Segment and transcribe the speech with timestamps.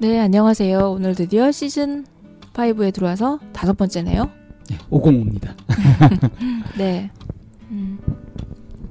[0.00, 0.92] 네, 안녕하세요.
[0.92, 2.06] 오늘 드디어 시즌
[2.52, 4.30] 5에 들어와서 다섯 번째네요.
[4.70, 5.50] 네, 505입니다.
[6.78, 7.10] 네.
[7.72, 7.98] 음,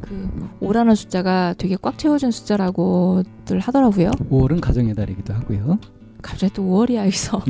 [0.02, 4.12] 그 5라는 숫자가 되게 꽉 채워진 숫자라고들 하더라고요.
[4.12, 5.80] 5월은 가정의 달이기도 하고요.
[6.22, 7.42] 갑자기 또 5월이야 여기서.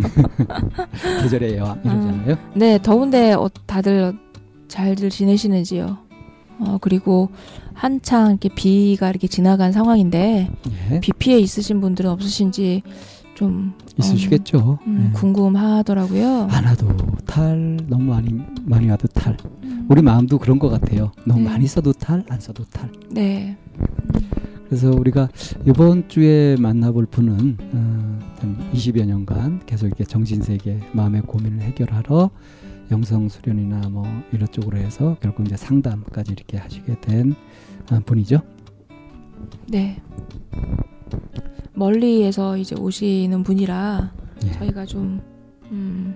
[1.23, 2.37] 계절의 여왕 이러잖아요.
[2.53, 4.13] 네, 더운데 어, 다들
[4.67, 5.97] 잘들 지내시는지요?
[6.59, 7.29] 어, 그리고
[7.73, 10.49] 한창 이렇게 비가 이렇게 지나간 상황인데
[10.91, 12.81] 예, 비 피해 있으신 분들은 없으신지
[13.37, 14.79] 좀 있으시겠죠.
[14.87, 15.13] 음, 예.
[15.13, 16.47] 궁금하더라고요.
[16.49, 16.87] 안 와도
[17.27, 19.37] 탈 너무 많이 많이 와도 탈.
[19.63, 21.11] 음, 우리 마음도 그런 것 같아요.
[21.23, 21.49] 너무 네.
[21.49, 22.89] 많이 써도 탈, 안 써도 탈.
[23.11, 23.55] 네.
[24.65, 25.29] 그래서 우리가
[25.67, 32.31] 이번 주에 만나볼 분은 어, 한 20여 년간 계속 이렇게 정신 세계 마음의 고민을 해결하러
[32.89, 37.35] 영성 수련이나 뭐 이런 쪽으로 해서 결국 이제 상담까지 이렇게 하시게 된
[37.91, 38.41] 어, 분이죠.
[39.67, 40.01] 네.
[41.77, 44.11] 멀리에서 이제 오시는 분이라
[44.45, 44.51] 예.
[44.53, 45.21] 저희가 좀
[45.71, 46.15] 음,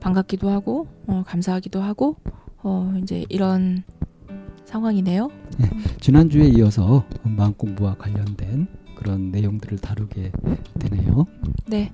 [0.00, 2.16] 반갑기도 하고 어, 감사하기도 하고
[2.62, 3.82] 어, 이제 이런
[4.64, 5.28] 상황이네요.
[6.00, 8.66] 지난 주에 이어서 마음 공부와 관련된
[8.96, 10.32] 그런 내용들을 다루게
[10.78, 11.26] 되네요.
[11.66, 11.90] 네.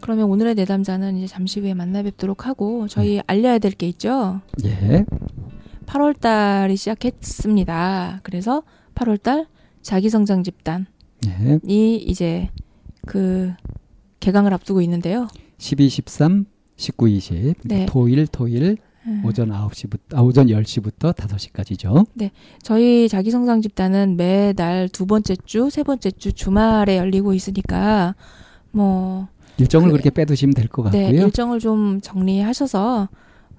[0.00, 4.40] 그러면 오늘의 내담자는 이제 잠시 후에 만나 뵙도록 하고 저희 알려야 될 게 있죠.
[4.64, 5.04] 예.
[5.86, 8.20] 8월 달이 시작했습니다.
[8.22, 8.62] 그래서
[8.94, 9.46] 8월 달
[9.82, 10.84] 자기 성장 집단이
[11.26, 11.58] 예.
[11.68, 12.48] 이제
[13.06, 13.52] 그
[14.20, 15.28] 개강을 앞두고 있는데요.
[15.58, 17.54] 12, 13, 19, 20.
[17.64, 17.86] 네.
[17.86, 18.76] 토일, 토일
[19.06, 22.06] 음, 오전 9시부터 아, 오전 10시부터 5시까지죠.
[22.62, 28.14] 저희 자기 성장 집단은 매달 두 번째 주, 세 번째 주 주말에 열리고 있으니까
[28.70, 31.22] 뭐 일정을 그- 그, 렇게 빼두시면 될것 네, 같고요.
[31.22, 33.08] 일정을 좀 정리하셔서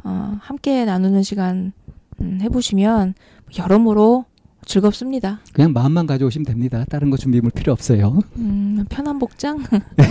[0.04, 1.74] 어, 함께 나누는 시간
[2.22, 3.14] 음, 해보시면
[3.58, 4.26] 여러모로
[4.66, 5.40] 즐겁습니다.
[5.54, 6.86] 그냥 마음만 가져오시면 됩니다.
[6.90, 8.20] 다른 거 준비물 필요 없어요.
[8.38, 9.64] 음, 편한 복장.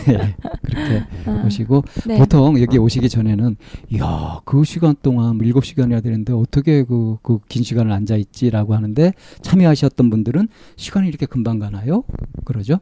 [0.09, 2.19] 예, 그렇게 어, 오시고 네.
[2.19, 3.57] 보통 여기 오시기 전에는
[3.99, 9.13] 야, 그 시간 동안 뭐 7시간이야 되는데 어떻게 그 그 긴 시간을 앉아 있지라고 하는데
[9.43, 12.05] 참여하셨던 분들은 시간이 이렇게 금방 가나요?
[12.45, 12.79] 그러죠?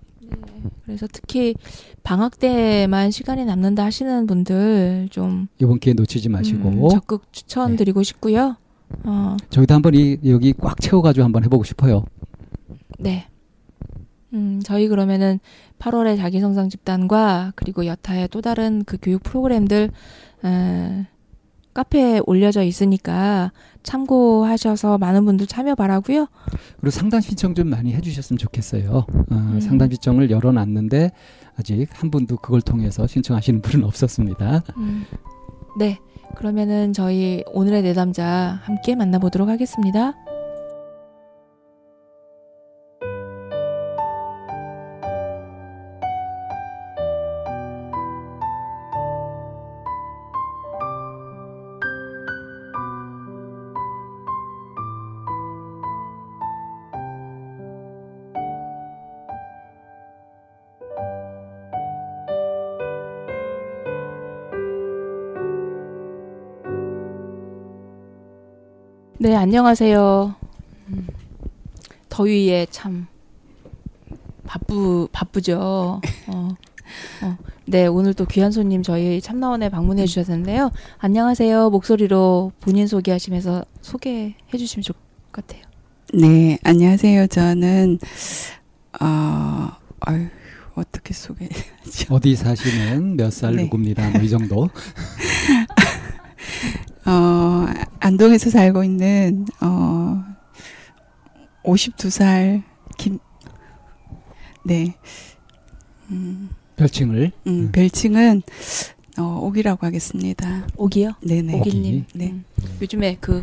[0.85, 1.55] 그래서 특히
[2.03, 8.57] 방학 때만 시간이 남는다 하시는 분들 좀 이번 기회 놓치지 마시고 음, 적극 추천드리고 싶고요.
[9.05, 12.05] 어, 저희도 한번 이 여기 꽉 채워 가지고 한번 해 보고 싶어요.
[12.99, 13.29] 네.
[14.33, 15.41] 음, 저희 그러면은
[15.79, 19.91] 8월에 자기성장 집단과 그리고 여타의 또 다른 그 교육 프로그램들
[20.45, 21.07] 에,
[21.73, 26.27] 카페에 올려져 있으니까 참고하셔서 많은 분들 참여 바라고요.
[26.81, 28.91] 그리고 상담 신청 좀 많이 해주셨으면 좋겠어요.
[28.91, 29.61] 어, 음.
[29.61, 31.13] 상담 신청을 열어놨는데
[31.57, 34.63] 아직 한 분도 그걸 통해서 신청하시는 분은 없었습니다.
[34.77, 35.05] 음,
[35.79, 35.99] 네.
[36.35, 40.15] 그러면은 저희 오늘의 내담자 함께 만나보도록 하겠습니다.
[69.21, 70.35] 네, 안녕하세요.
[70.91, 71.07] 음,
[72.09, 73.09] 더위에 참
[74.47, 75.59] 바쁘 바쁘죠.
[75.61, 76.01] 어,
[77.23, 77.39] 어.
[77.67, 80.71] 네, 오늘 또 귀한 손님 저희 참나원에 방문해 주셨는데요.
[80.99, 81.71] 안녕하세요.
[81.71, 84.95] 목소리로 본인 소개하시면서 소개해 주시면 좋을
[85.33, 85.63] 것 같아요.
[86.15, 87.27] 네, 안녕하세요.
[87.27, 87.99] 저는
[89.01, 89.69] 어,
[90.01, 90.29] 아유,
[90.75, 92.15] 어떻게 소개하죠?
[92.15, 93.65] 어디 사시는 몇살 네.
[93.65, 94.11] 누굽니다.
[94.11, 94.71] 뭐이 정도.
[97.09, 97.67] 어,
[98.01, 100.23] 안동에서 살고 있는 어
[101.65, 102.63] 52살
[102.99, 103.19] 김
[104.63, 104.95] 네.
[106.11, 107.73] 음, 별칭을 음, 음.
[107.73, 108.43] 별칭은
[109.19, 110.67] 어, 옥이라고 하겠습니다.
[110.77, 111.13] 옥이요?
[111.23, 111.55] 네네.
[111.55, 111.61] 옥이.
[111.61, 112.05] 옥일님.
[112.15, 112.29] 네.
[112.29, 112.45] 음.
[112.83, 113.43] 요즘에 그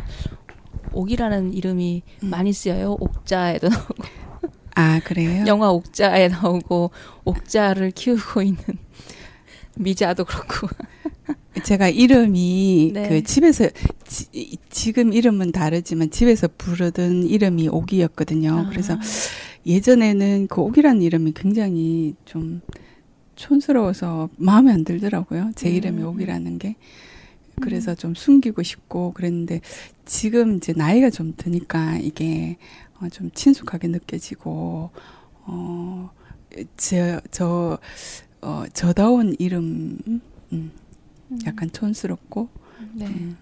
[0.92, 2.30] 옥이라는 이름이 음.
[2.30, 2.96] 많이 쓰여요.
[3.00, 3.94] 옥자에도 나오고
[4.76, 5.44] 아 그래요?
[5.48, 6.92] 영화 옥자에 나오고
[7.24, 8.62] 옥자를 키우고 있는
[9.76, 10.68] 미자도 그렇고.
[11.64, 13.08] 제가 이름이 네.
[13.08, 13.68] 그 집에서
[14.04, 18.52] 지, 지금 이름은 다르지만 집에서 부르던 이름이 옥이었거든요.
[18.52, 18.68] 아.
[18.68, 18.98] 그래서
[19.66, 22.60] 예전에는 그 옥이라는 이름이 굉장히 좀
[23.36, 25.50] 촌스러워서 마음에 안 들더라고요.
[25.56, 25.74] 제 음.
[25.74, 26.76] 이름이 옥이라는 게.
[27.60, 29.62] 그래서 좀 숨기고 싶고 그랬는데
[30.04, 32.58] 지금 이제 나이가 좀 드니까 이게
[33.00, 34.90] 어, 좀 친숙하게 느껴지고
[35.46, 36.10] 어,
[36.76, 37.78] 저, 저,
[38.40, 39.98] 어, 저다운 이름,
[40.52, 40.70] 음,
[41.46, 42.48] 약간 촌스럽고
[42.94, 43.06] 네.
[43.06, 43.36] 음,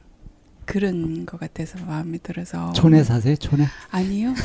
[0.65, 4.35] 그런 것 같아서 마음에 들어서 촌에 사세요 촌에 아니요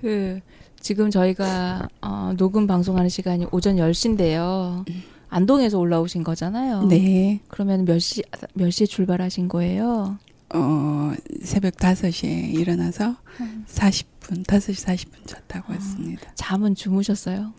[0.00, 0.40] 그
[0.80, 4.84] 지금 저희가 어, 녹음 방송하는 시간이 오전 10시인데요.
[5.30, 6.82] 안동에서 올라오신 거잖아요.
[6.88, 10.18] 네 그러면 몇 시, 몇 시에 출발하신 거예요?
[10.54, 11.12] 어,
[11.42, 13.64] 새벽 5시에 일어나서 음.
[13.66, 15.76] 40분 5시 40분 잤다고 아.
[15.76, 17.52] 했습니다 잠은 주무셨어요?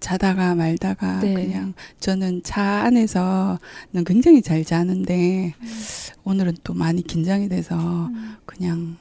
[0.00, 1.34] 자다가 말다가 네.
[1.34, 3.58] 그냥 저는 차 안에서는
[4.06, 5.54] 굉장히 잘 자는데
[6.24, 8.36] 오늘은 또 많이 긴장이 돼서 음.
[8.46, 8.96] 그냥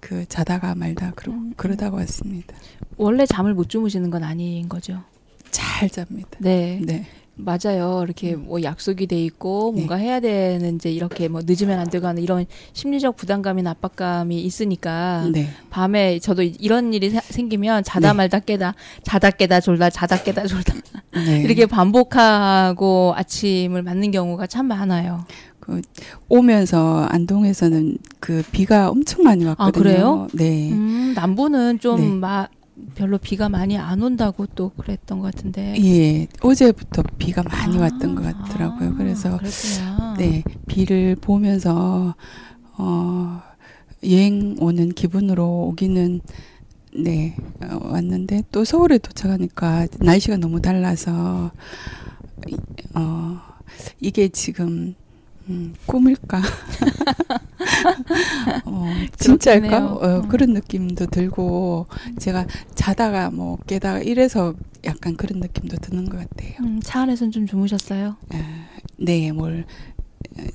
[0.00, 1.54] 그 자다가 말다 그러, 음.
[1.56, 2.54] 그러다가 왔습니다
[2.96, 5.02] 원래 잠을 못 주무시는 건 아닌 거죠?
[5.50, 6.80] 잘 잡니다 네.
[6.82, 7.06] 네
[7.36, 8.02] 맞아요.
[8.04, 9.80] 이렇게 뭐 약속이 돼 있고 네.
[9.80, 15.28] 뭔가 해야 되는 이제 이렇게 뭐 늦으면 안 되고 하는 이런 심리적 부담감이나 압박감이 있으니까
[15.32, 15.48] 네.
[15.70, 18.16] 밤에 저도 이- 이런 일이 사- 생기면 자다 네.
[18.16, 20.74] 말다 깨다 자다 깨다 졸다 자다 깨다 졸다
[21.12, 21.42] 네.
[21.42, 25.24] 이렇게 반복하고 아침을 맞는 경우가 참 많아요.
[25.60, 25.80] 그
[26.28, 29.68] 오면서 안동에서는 그 비가 엄청 많이 왔거든요.
[29.68, 30.28] 아, 그래요?
[30.34, 30.70] 네.
[30.70, 32.06] 음, 남부는 좀 네.
[32.10, 32.46] 마,
[32.94, 35.74] 별로 비가 많이 안 온다고 또 그랬던 것 같은데.
[35.84, 36.26] 예.
[36.40, 38.90] 어제부터 비가 많이 아, 왔던 것 같더라고요.
[38.90, 40.14] 아, 그래서 그랬구나.
[40.18, 42.14] 네, 비를 보면서
[42.76, 43.42] 어
[44.08, 46.20] 여행 오는 기분으로 오기는
[46.96, 51.50] 네, 어, 왔는데 또 서울에 도착하니까 날씨가 너무 달라서
[52.48, 52.56] 이-
[52.94, 53.40] 어
[54.00, 54.94] 이게 지금
[55.48, 56.40] 음, 꿈일까?
[58.64, 59.86] 어, 진짜일까?
[59.86, 60.28] 어, 음.
[60.28, 61.86] 그런 느낌도 들고
[62.18, 64.54] 제가 자다가 뭐 깨다가 이래서
[64.84, 66.52] 약간 그런 느낌도 드는 것 같아요.
[66.60, 68.16] 음, 차 안에서는 좀 주무셨어요?
[68.96, 69.64] 네, 뭘
[70.38, 70.46] 에,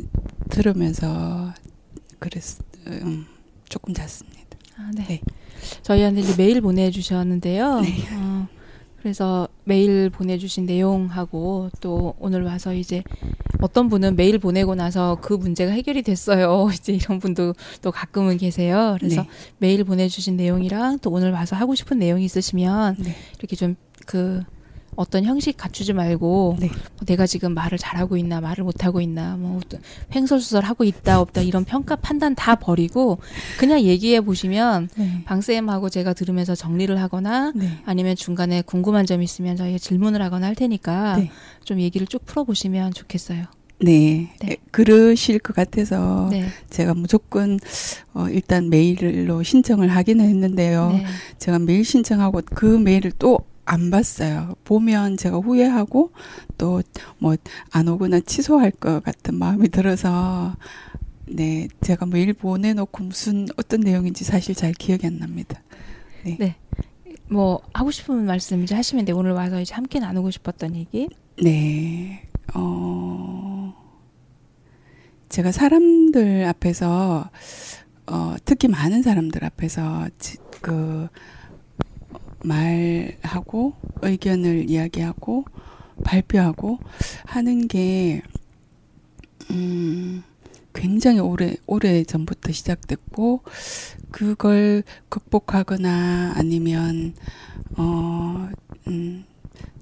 [0.50, 1.54] 들으면서
[2.20, 2.44] 그랬
[2.88, 3.26] 음,
[3.68, 4.40] 조금 잤습니다.
[4.78, 5.06] 아, 네.
[5.08, 5.22] 네.
[5.84, 7.82] 저희한테 이제 메일 보내주셨는데요.
[7.82, 7.98] 네.
[8.14, 8.48] 어,
[9.02, 13.04] 그래서 메일 보내주신 내용하고 또 오늘 와서 이제
[13.62, 16.70] 어떤 분은 메일 보내고 나서 그 문제가 해결이 됐어요.
[16.74, 18.96] 이제 이런 분도 또 가끔은 계세요.
[19.00, 19.30] 그래서 네.
[19.58, 23.16] 메일 보내주신 내용이랑 또 오늘 와서 하고 싶은 내용이 있으시면 네.
[23.40, 23.76] 이렇게 좀
[24.10, 24.42] 그
[25.00, 26.68] 어떤 형식 갖추지 말고 네.
[26.68, 29.80] 뭐 내가 지금 말을 잘하고 있나 말을 못하고 있나 뭐 어떤
[30.14, 33.20] 횡설수설 하고 있다 없다 이런 평가 판단 다 버리고
[33.58, 35.24] 그냥 얘기해 보시면 네.
[35.24, 37.78] 방쌤하고 제가 들으면서 정리를 하거나 네.
[37.86, 41.32] 아니면 중간에 궁금한 점 있으면 저희가 질문을 하거나 할 테니까 네.
[41.64, 43.46] 좀 얘기를 쭉 풀어보시면 좋겠어요.
[43.80, 44.34] 네.
[44.42, 44.52] 네.
[44.52, 46.46] 에, 그러실 것 같아서 네.
[46.70, 47.58] 제가 무조건
[48.14, 50.92] 어, 일단 메일로 신청을 하기는 했는데요.
[50.92, 51.06] 네.
[51.38, 54.56] 제가 메일 신청하고 그 메일을 또 안 봤어요.
[54.64, 56.12] 보면 제가 후회하고
[56.58, 56.82] 또
[57.20, 57.38] 뭐
[57.72, 60.56] 안 오거나 취소할 것 같은 마음이 들어서
[61.28, 65.62] 네 제가 메일 보내놓고 무슨 어떤 내용인지 사실 잘 기억이 안 납니다.
[67.30, 69.12] 뭐 하고 싶은 말씀 이제 하시면 돼.
[69.12, 71.08] 오늘 와서 이제 함께 나누고 싶었던 얘기.
[71.42, 72.24] 네,
[72.56, 73.74] 어,
[75.30, 77.30] 제가 사람들 앞에서,
[78.08, 81.08] 어, 특히 많은 사람들 앞에서, 지, 그,
[82.44, 85.46] 말하고, 의견을 이야기하고,
[86.04, 86.80] 발표하고
[87.26, 88.22] 하는 게,
[89.52, 90.24] 음,
[90.74, 93.42] 굉장히 오래, 오래 전부터 시작됐고,
[94.12, 97.14] 그걸 극복하거나 아니면,
[97.78, 98.50] 어,
[98.88, 99.26] 음,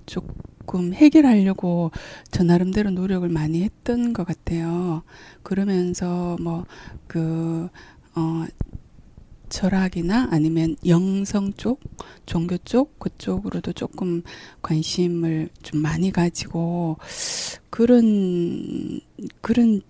[0.06, 1.92] 조금 해결하려고
[2.32, 5.04] 저 나름대로 노력을 많이 했던 것 같아요.
[5.44, 6.66] 그러면서 뭐,
[7.08, 7.70] 그,
[8.16, 8.46] 어,
[9.50, 11.80] 철학이나 아니면 영성 쪽,
[12.26, 14.24] 종교 쪽, 그쪽으로도 조금
[14.62, 16.98] 관심을 좀 많이 가지고,
[17.70, 19.00] 그런,
[19.42, 19.82] 그런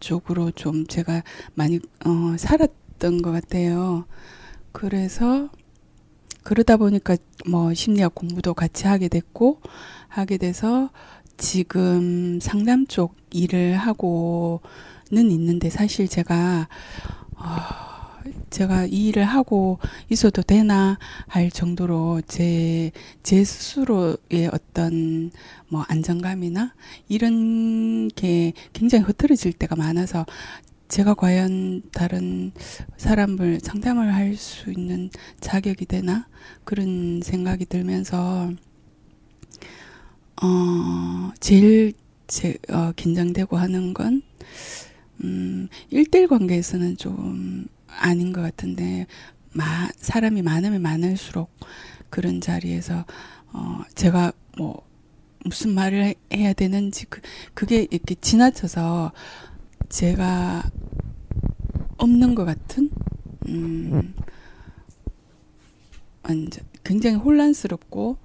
[0.00, 1.22] 쪽으로 좀 제가
[1.54, 4.06] 많이, 어, 살았던 것 같아요.
[4.72, 5.48] 그래서,
[6.42, 9.60] 그러다 보니까 뭐 심리학 공부도 같이 하게 됐고,
[10.08, 10.90] 하게 돼서
[11.36, 14.60] 지금 상담 쪽 일을 하고는
[15.10, 16.68] 있는데 사실 제가,
[17.36, 17.91] 어,
[18.50, 22.90] 제가 이 일을 하고 있어도 되나 할 정도로 제,
[23.22, 25.30] 제 스스로의 어떤
[25.68, 26.74] 뭐 안정감이나
[27.08, 30.26] 이런 게 굉장히 흐트러질 때가 많아서
[30.88, 32.52] 제가 과연 다른
[32.98, 35.10] 사람을 상담을 할 수 있는
[35.40, 36.26] 자격이 되나
[36.64, 38.52] 그런 생각이 들면서
[40.42, 41.92] 어 제일
[42.26, 44.22] 제, 어, 긴장되고 하는 건
[45.24, 47.66] 음, 1대1 관계에서는 좀
[47.98, 49.06] 아닌 것 같은데
[49.52, 51.50] 마, 사람이 많으면 많을수록
[52.10, 53.04] 그런 자리에서
[53.52, 54.86] 어, 제가 뭐
[55.44, 57.20] 무슨 말을 해- 해야 되는지 그,
[57.54, 59.12] 그게 이렇게 지나쳐서
[59.88, 60.62] 제가
[61.98, 62.90] 없는 것 같은
[63.48, 64.14] 음,
[66.22, 68.16] 완전 굉장히 혼란스럽고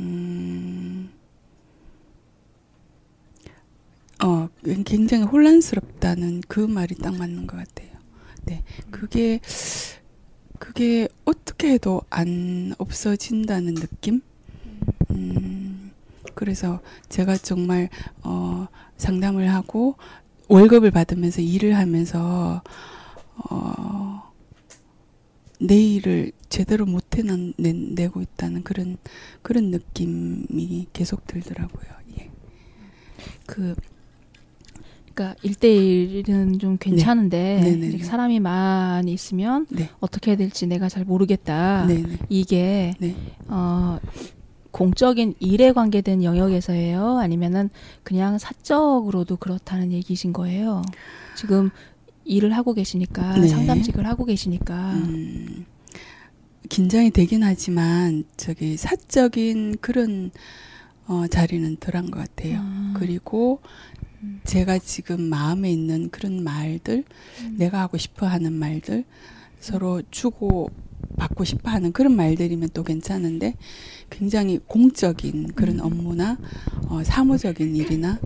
[0.00, 1.10] 음,
[4.22, 4.48] 어
[4.84, 7.89] 굉장히 혼란스럽다는 그 말이 딱 맞는 것 같아요.
[8.44, 9.40] 네, 그게
[10.58, 14.20] 그게 어떻게 해도 안 없어진다는 느낌.
[15.10, 15.90] 음,
[16.34, 17.88] 그래서 제가 정말
[18.22, 18.66] 어
[18.96, 19.96] 상담을 하고
[20.48, 22.62] 월급을 받으면서 일을 하면서
[23.48, 24.22] 어,
[25.60, 28.96] 내 일을 제대로 못 해내고 있다는 그런
[29.42, 31.92] 그런 느낌이 계속 들더라고요.
[32.18, 32.30] 예.
[33.46, 33.74] 그
[35.20, 37.70] 그러니까 1대1은 좀 괜찮은데 네.
[37.70, 37.86] 네네네.
[37.88, 39.90] 이렇게 사람이 많이 있으면 네.
[40.00, 41.86] 어떻게 해야 될지 내가 잘 모르겠다.
[42.30, 43.14] 이게 네.
[43.48, 43.98] 어
[44.70, 47.18] 공적인 일에 관계된 영역에서예요?
[47.18, 47.68] 아니면은
[48.02, 50.82] 그냥 사적으로도 그렇다는 얘기신 거예요?
[51.36, 51.70] 지금
[52.24, 53.48] 일을 하고 계시니까 네.
[53.48, 55.66] 상담직을 하고 계시니까 음,
[56.68, 60.30] 긴장이 되긴 하지만 저기 사적인 그런
[61.08, 62.60] 어, 자리는 덜한 것 같아요.
[62.62, 63.60] 아, 그리고
[64.22, 64.40] 음.
[64.44, 67.04] 제가 지금 마음에 있는 그런 말들,
[67.40, 67.54] 음.
[67.58, 69.04] 내가 하고 싶어 하는 말들,
[69.58, 70.70] 서로 주고
[71.16, 73.54] 받고 싶어 하는 그런 말들이면 또 괜찮은데
[74.08, 75.84] 굉장히 공적인 그런 음.
[75.84, 76.38] 업무나
[76.88, 78.18] 어, 사무적인 일이나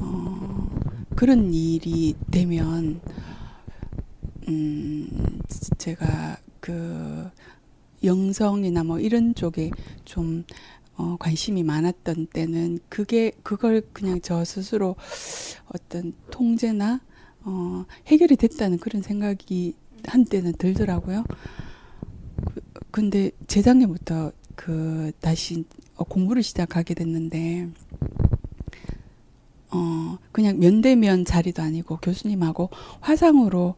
[0.00, 0.68] 어,
[1.16, 3.00] 그런 일이 되면
[4.48, 5.40] 음,
[5.78, 7.30] 제가 그
[8.02, 9.70] 영성이나 뭐 이런 쪽에
[10.04, 10.44] 좀
[11.00, 14.96] 어, 관심이 많았던 때는 그게 그걸 그냥 저 스스로
[15.74, 17.00] 어떤 통제나
[17.42, 19.74] 어, 해결이 됐다는 그런 생각이
[20.06, 21.24] 한때는 들더라고요.
[22.44, 25.64] 그, 근데 재작년부터 그 다시
[25.96, 27.68] 어, 공부를 시작하게 됐는데
[29.70, 32.68] 어 그냥 면대면 자리도 아니고 교수님하고
[33.00, 33.76] 화상으로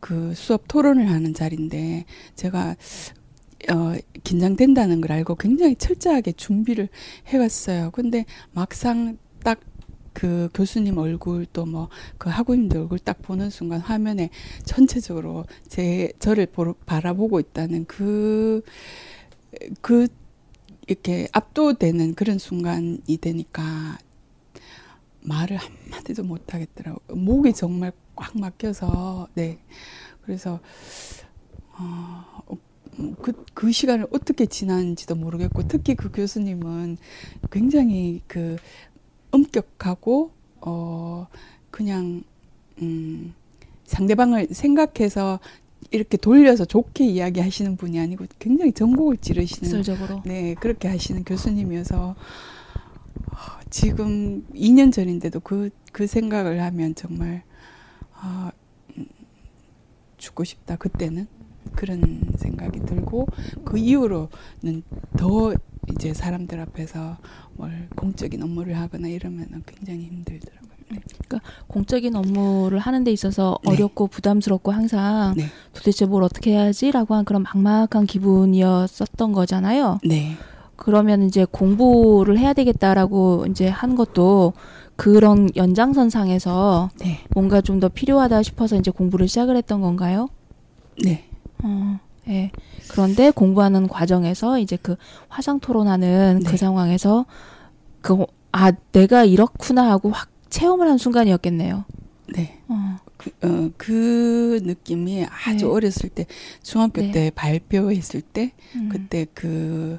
[0.00, 2.76] 그 수업 토론을 하는 자리인데 제가
[3.70, 6.88] 어 긴장된다는 걸 알고 굉장히 철저하게 준비를
[7.26, 7.90] 해왔어요.
[7.92, 9.60] 근데 막상 딱
[10.12, 11.88] 그 교수님 얼굴 또 뭐
[12.18, 14.30] 그 학우님들 얼굴 딱 보는 순간 화면에
[14.64, 18.62] 전체적으로 제 저를 보러, 바라보고 있다는 그그
[20.86, 23.98] 이렇게 압도되는 그런 순간이 되니까
[25.22, 27.16] 말을 한마디도 못 하겠더라고요.
[27.16, 29.58] 목이 정말 꽉 막혀서 네.
[30.22, 30.60] 그래서
[31.78, 32.24] 어,
[33.20, 36.98] 그, 그 시간을 어떻게 지났는지도 모르겠고 특히 그 교수님은
[37.50, 38.56] 굉장히 그
[39.30, 40.30] 엄격하고
[40.60, 41.26] 어
[41.70, 42.22] 그냥
[42.80, 43.34] 음
[43.84, 45.40] 상대방을 생각해서
[45.90, 52.14] 이렇게 돌려서 좋게 이야기하시는 분이 아니고 굉장히 전곡을 찌르시는 직설적으로 네, 그렇게 하시는 교수님이어서
[53.32, 57.42] 어, 지금 2년 전인데도 그, 그 생각을 하면 정말
[58.14, 58.52] 아,
[58.96, 59.06] 음,
[60.16, 60.76] 죽고 싶다.
[60.76, 61.26] 그때는
[61.74, 63.26] 그런 생각이 들고
[63.64, 64.82] 그 이후로는
[65.16, 65.54] 더
[65.90, 67.16] 이제 사람들 앞에서
[67.54, 70.72] 뭘 공적인 업무를 하거나 이러면 굉장히 힘들더라고요.
[70.90, 70.98] 네.
[71.68, 73.72] 공적인 업무를 하는 데 있어서 네.
[73.72, 75.46] 어렵고 부담스럽고 항상 네.
[75.72, 79.98] 도대체 뭘 어떻게 해야지라고 한 그런 막막한 기분이었었던 거잖아요.
[80.04, 80.36] 네.
[80.76, 84.52] 그러면 이제 공부를 해야 되겠다라고 이제 한 것도
[84.96, 87.20] 그런 연장선상에서 네.
[87.34, 90.28] 뭔가 좀 더 필요하다 싶어서 이제 공부를 시작을 했던 건가요?
[91.02, 91.24] 네.
[91.62, 92.50] 어, 예.
[92.88, 94.96] 그런데 공부하는 과정에서 이제 그
[95.28, 96.50] 화상 토론하는 네.
[96.50, 97.26] 그 상황에서
[98.00, 101.84] 그, 아, 내가 이렇구나 하고 확 체험을 한 순간이었겠네요.
[102.34, 102.58] 네.
[102.68, 105.70] 어, 그, 어, 그 느낌이 아주 네.
[105.70, 106.26] 어렸을 때
[106.62, 107.10] 중학교 네.
[107.10, 108.88] 때 발표했을 때 음.
[108.90, 109.98] 그때 그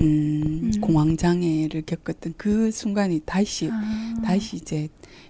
[0.00, 0.80] 음, 음.
[0.80, 4.88] 공황 장애를 겪었던 그 순간이 다시 아, 다시 이제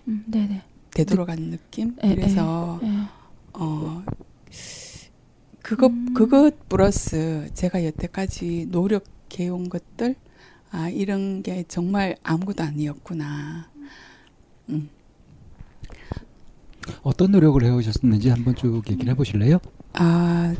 [0.08, 0.24] 음.
[0.94, 1.96] 되돌아가는 느낌.
[2.02, 2.88] 에, 에, 그래서 예.
[3.54, 4.02] 어
[5.62, 6.14] 그것 음.
[6.14, 10.16] 그것 플러스 제가 여태까지 노력해 온 것들
[10.70, 13.70] 아 이런 게 정말 아무것도 아니었구나.
[14.70, 14.88] 음.
[17.02, 19.58] 어떤 노력을 해오셨는지 한번 쭉 얘기를 해보실래요?
[19.92, 20.54] 아,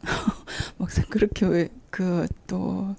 [0.78, 2.94] 막상 그렇게 왜그또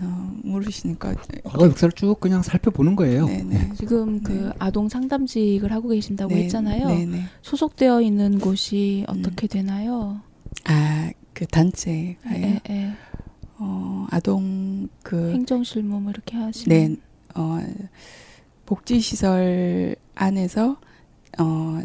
[0.00, 3.26] 어, 물으시니까 과거 역사를 쭉 그냥 살펴보는 거예요.
[3.26, 3.72] 네네.
[3.76, 4.52] 지금 그 네.
[4.58, 6.86] 아동 상담직을 하고 계신다고 네, 했잖아요.
[6.88, 7.22] 네네.
[7.42, 9.18] 소속되어 있는 곳이 음.
[9.18, 10.20] 어떻게 되나요?
[10.64, 12.36] 아, 그 단체가요.
[12.36, 12.92] 예, 예.
[13.58, 16.96] 어, 아동 그 행정실무 뭐 이렇게 하시면 네,
[17.34, 17.58] 어,
[18.66, 20.76] 복지시설 안에서,
[21.38, 21.82] 어,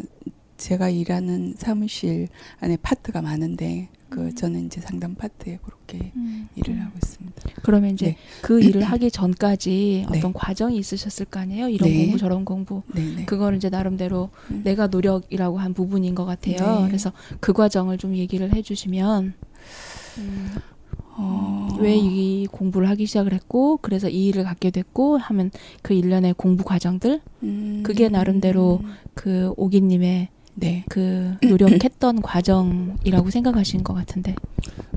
[0.56, 2.28] 제가 일하는 사무실
[2.60, 4.34] 안에 파트가 많은데, 그, 음.
[4.34, 6.80] 저는 이제 상담 파트에 그렇게 음, 일을 음.
[6.82, 7.42] 하고 있습니다.
[7.62, 8.16] 그러면 이제 네.
[8.42, 10.18] 그 일을 하기 전까지 네.
[10.18, 11.68] 어떤 과정이 있으셨을 거 아니에요?
[11.68, 12.04] 이런 네.
[12.04, 13.24] 공부 저런 공부 네네.
[13.24, 14.60] 그거를 이제 나름대로 음.
[14.64, 16.82] 내가 노력이라고 한 부분인 것 같아요.
[16.82, 16.86] 네.
[16.88, 19.32] 그래서 그 과정을 좀 얘기를 해주시면
[20.18, 20.50] 음,
[21.16, 25.50] 어, 왜이 공부를 하기 시작을 했고 그래서 이 일을 갖게 됐고 하면
[25.80, 28.82] 그 일련의 공부 과정들 음, 그게 나름대로
[29.14, 30.84] 그 오기님의 네.
[30.88, 34.34] 그 노력했던 과정이라고 생각하신 것 같은데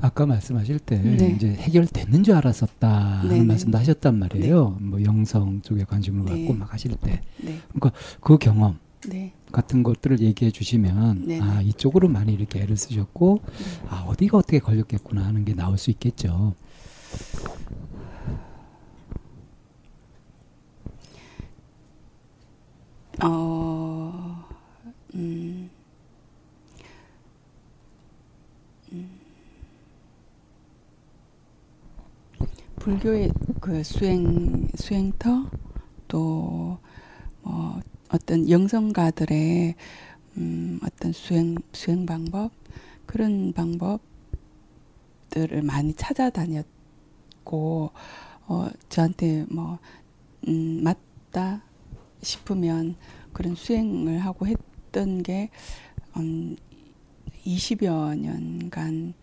[0.00, 1.32] 아까 말씀하실 때 네.
[1.34, 3.44] 이제 해결됐는 줄 알았었다 하는 네네.
[3.44, 4.76] 말씀도 하셨단 말이에요.
[4.80, 6.32] 뭐 영성 쪽에 관심을 네.
[6.32, 8.38] 갖고 막 하실 때그 네.
[8.40, 9.32] 경험 네.
[9.52, 11.40] 같은 것들을 얘기해 주시면.
[11.40, 13.40] 아 이쪽으로 많이 이렇게 애를 쓰셨고
[13.88, 16.54] 아 어디가 어떻게 걸렸겠구나 하는 게 나올 수 있겠죠.
[23.22, 23.75] 어,
[32.86, 35.50] 불교의 그 수행 수행터
[36.06, 36.78] 또뭐
[38.10, 39.74] 어떤 영성가들의
[40.36, 42.52] 음, 어떤 수행 수행 방법
[43.06, 44.00] 그런 방법들을
[45.64, 47.90] 많이 찾아다녔고
[48.46, 49.80] 어 저한테 뭐
[50.46, 51.62] 음, 맞다
[52.22, 52.94] 싶으면
[53.32, 55.50] 그런 수행을 하고 했 던 게
[56.16, 56.56] 음,
[57.44, 59.14] 20여 년간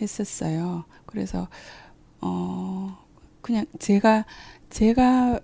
[0.00, 0.84] 했었어요.
[1.06, 1.48] 그래서
[2.20, 2.98] 어
[3.42, 4.24] 그냥 제가
[4.70, 5.40] 제가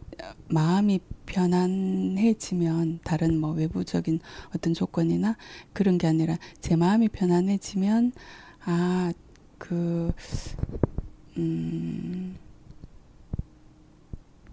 [0.49, 4.21] 마음이 편안해지면 다른 뭐 외부적인
[4.55, 5.37] 어떤 조건이나
[5.73, 8.13] 그런 게 아니라 제 마음이 편안해지면
[8.67, 9.13] 아
[9.59, 10.13] 그
[11.37, 12.37] 음,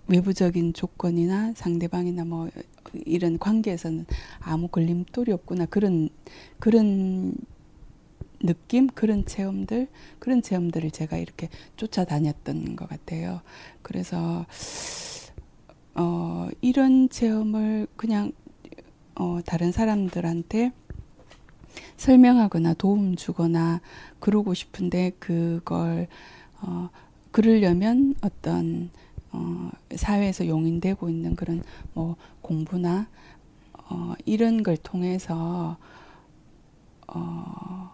[0.08, 2.50] 외부적인 조건이나 상대방이나 뭐
[3.06, 4.06] 이런 관계에서는
[4.40, 6.10] 아무 걸림돌이 없구나 그런
[6.60, 7.36] 그런
[8.44, 9.88] 느낌 그런 체험들
[10.20, 13.42] 그런 체험들을 제가 이렇게 쫓아다녔던 것 같아요.
[13.82, 14.46] 그래서
[15.96, 18.32] 어 이런 체험을 그냥
[19.16, 20.72] 어 다른 사람들한테
[21.98, 23.82] 설명하거나 도움 주거나
[24.20, 26.08] 그러고 싶은데 그걸
[26.62, 26.90] 어
[27.32, 28.90] 그러려면 어떤
[29.32, 31.64] 어 사회에서 용인되고 있는 그런
[31.94, 33.08] 뭐 공부나
[33.74, 35.78] 어 이런 걸 통해서
[37.08, 37.92] 어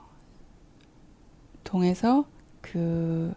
[1.64, 2.26] 통해서
[2.62, 3.34] 그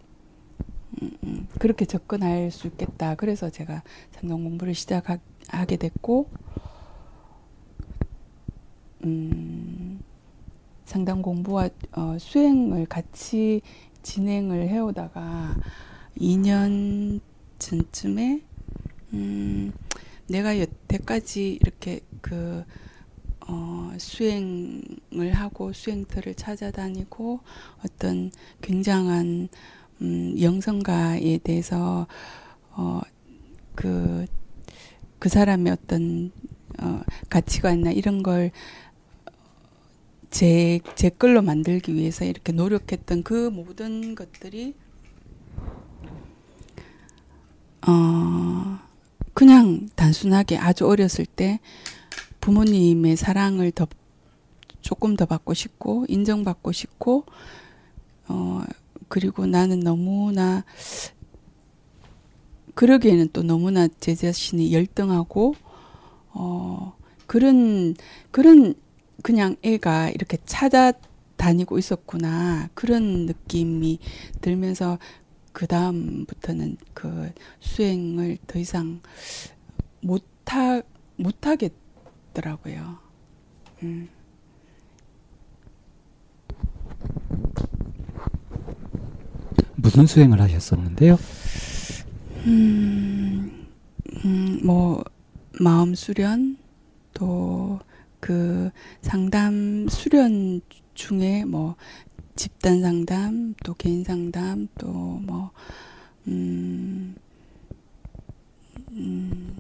[1.03, 3.15] 음, 음, 그렇게 접근할 수 있겠다.
[3.15, 3.83] 그래서 제가
[4.13, 6.29] 상담 공부를 시작하게 됐고,
[9.05, 10.01] 음,
[10.85, 13.63] 상담 공부와 어, 수행을 같이
[14.03, 15.55] 진행을 해오다가
[16.19, 17.21] 2년
[17.61, 18.43] 전쯤에
[19.13, 19.73] 음,
[20.27, 22.65] 내가 여태까지 이렇게 그
[23.47, 27.41] 어, 수행을 하고 수행터를 찾아다니고
[27.85, 28.31] 어떤
[28.63, 29.49] 굉장한
[30.03, 32.07] 음, 영성가에 대해서
[32.71, 33.01] 어,
[33.75, 34.27] 그,
[35.19, 36.31] 그 사람의 어떤
[36.81, 38.51] 어, 가치관이나 이런 걸
[40.31, 44.75] 제, 제 걸로 만들기 위해서 이렇게 노력했던 그 모든 것들이
[47.87, 48.79] 어,
[49.35, 51.61] 그냥 단순하게 아주 어렸을 때
[52.41, 53.87] 부모님의 사랑을 더
[54.81, 57.25] 조금 더 받고 싶고 인정받고 싶고
[58.29, 58.63] 어
[59.09, 60.65] 그리고 나는 너무나
[62.75, 65.55] 그러기에는 또 너무나 제 자신이 열등하고
[66.31, 67.95] 어 그런
[68.31, 68.75] 그런
[69.23, 72.69] 그냥 애가 이렇게 찾아다니고 있었구나.
[72.75, 73.99] 그런 느낌이
[74.41, 74.99] 들면서
[75.53, 79.01] 그 다음부터는 그 수행을 더 이상
[80.01, 80.83] 못하
[81.17, 82.99] 못하겠더라고요.
[83.83, 84.09] 음.
[89.77, 91.19] 무슨 수행을 하셨었는데요?
[92.47, 93.67] 음,
[94.25, 95.03] 음, 뭐
[95.59, 96.57] 마음 수련
[97.13, 97.81] 또
[98.21, 100.61] 그 상담 수련
[100.95, 101.75] 중에 뭐
[102.41, 105.51] 집단 상담 또 개인 상담 또 뭐
[106.27, 107.15] 음,
[108.93, 109.57] 음,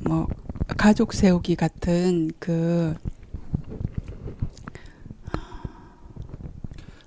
[0.00, 0.26] 뭐
[0.78, 2.94] 가족 세우기 같은 그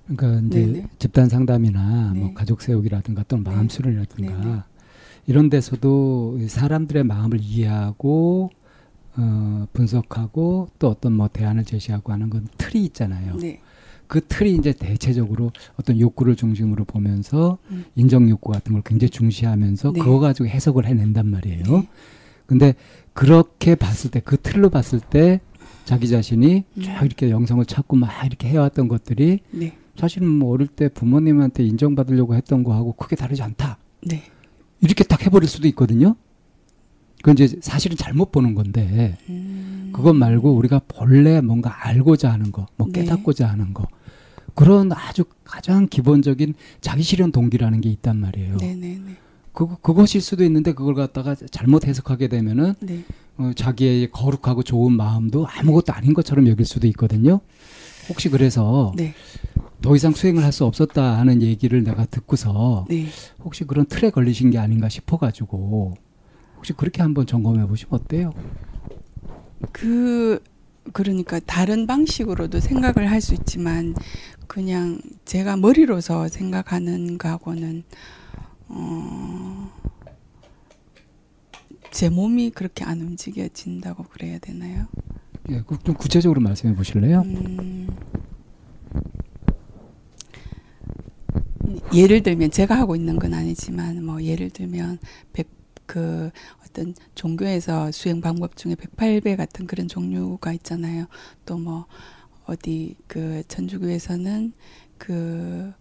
[0.06, 0.86] 그러니까 이제 네네.
[1.00, 2.34] 집단 상담이나 뭐 네.
[2.34, 3.74] 가족 세우기라든가 또는 마음 네.
[3.74, 4.62] 수련이라든가 네네.
[5.26, 8.50] 이런 데서도 이 사람들의 마음을 이해하고
[9.18, 13.36] 어, 분석하고 또 어떤 뭐 대안을 제시하고 하는 건 틀이 있잖아요.
[13.36, 13.60] 네.
[14.06, 17.84] 그 틀이 이제 대체적으로 어떤 욕구를 중심으로 보면서 음.
[17.94, 20.00] 인정 욕구 같은 걸 굉장히 중시하면서 네.
[20.00, 21.64] 그거 가지고 해석을 해낸단 말이에요.
[21.64, 21.88] 네.
[22.46, 22.74] 근데
[23.12, 25.40] 그렇게 봤을 때 그 틀로 봤을 때
[25.84, 26.82] 자기 자신이 음.
[26.82, 29.76] 쭉 이렇게 영성을 찾고 막 이렇게 해왔던 것들이 네.
[29.96, 33.78] 사실은 뭐 어릴 때 부모님한테 인정받으려고 했던 거하고 크게 다르지 않다.
[34.06, 34.22] 네.
[34.80, 36.14] 이렇게 딱 해버릴 수도 있거든요.
[37.18, 39.90] 그건 이제 사실은 잘못 보는 건데 음.
[39.92, 43.00] 그것 말고 우리가 본래 뭔가 알고자 하는 거, 뭐 네.
[43.00, 43.86] 깨닫고자 하는 거
[44.54, 48.56] 그런 아주 가장 기본적인 자기 실현 동기라는 게 있단 말이에요.
[48.56, 49.16] 네네네.
[49.52, 53.04] 그 그것일 수도 있는데 그걸 갖다가 잘못 해석하게 되면은 네.
[53.38, 57.40] 어, 자기의 거룩하고 좋은 마음도 아무것도 아닌 것처럼 여길 수도 있거든요.
[58.08, 59.14] 혹시 그래서 네.
[59.82, 63.06] 더 이상 수행을 할 수 없었다 하는 얘기를 내가 듣고서 네.
[63.42, 65.94] 혹시 그런 틀에 걸리신 게 아닌가 싶어가지고
[66.58, 68.32] 혹시 그렇게 한번 점검해 보시면 어때요?
[69.72, 70.42] 그
[70.92, 73.94] 그러니까 다른 방식으로도 생각을 할 수 있지만
[74.46, 77.82] 그냥 제가 머리로서 생각하는 거하고는
[78.68, 79.70] 어,
[81.90, 84.86] 제 몸이 그렇게 안 움직여진다고 그래야 되나요?
[85.50, 87.22] 예, 그좀 구체적으로 말씀해 보실래요?
[87.22, 87.88] 음,
[91.94, 94.98] 예를 들면 제가 하고 있는 건 아니지만 뭐 예를 들면
[95.32, 95.48] 백,
[95.88, 96.30] 그
[96.64, 101.06] 어떤 종교에서 수행 방법 중에 108배 같은 그런 종류가 있잖아요.
[101.44, 101.86] 또 뭐
[102.48, 104.52] 어디 그 천주교에서는
[104.96, 105.74] 그뭐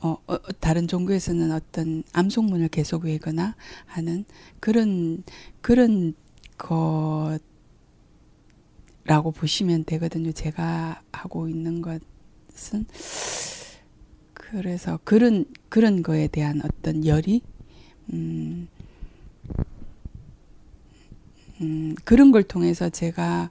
[0.00, 4.26] 어, 어, 다른 종교에서는 어떤 암송문을 계속 외거나 하는
[4.60, 5.24] 그런
[5.62, 6.14] 그런
[6.58, 7.40] 것라고
[9.32, 10.32] 보시면 되거든요.
[10.32, 12.86] 제가 하고 있는 것은
[14.34, 17.40] 그래서 그런 그런 거에 대한 어떤 열이
[18.12, 18.68] 음,
[21.60, 23.50] 음 그런 걸 통해서 제가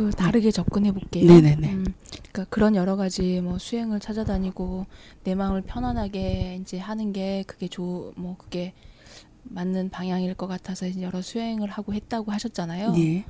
[0.00, 1.26] 그 다르게 접근해 볼게요.
[1.26, 1.72] 네네네.
[1.74, 1.84] 음,
[2.32, 4.86] 그러니까 그런 여러 가지 뭐 수행을 찾아다니고
[5.24, 8.72] 내 마음을 편안하게 이제 하는 게 그게 좋뭐 그게
[9.42, 12.94] 맞는 방향일 것 같아서 이제 여러 수행을 하고 했다고 하셨잖아요.
[12.96, 13.24] 예.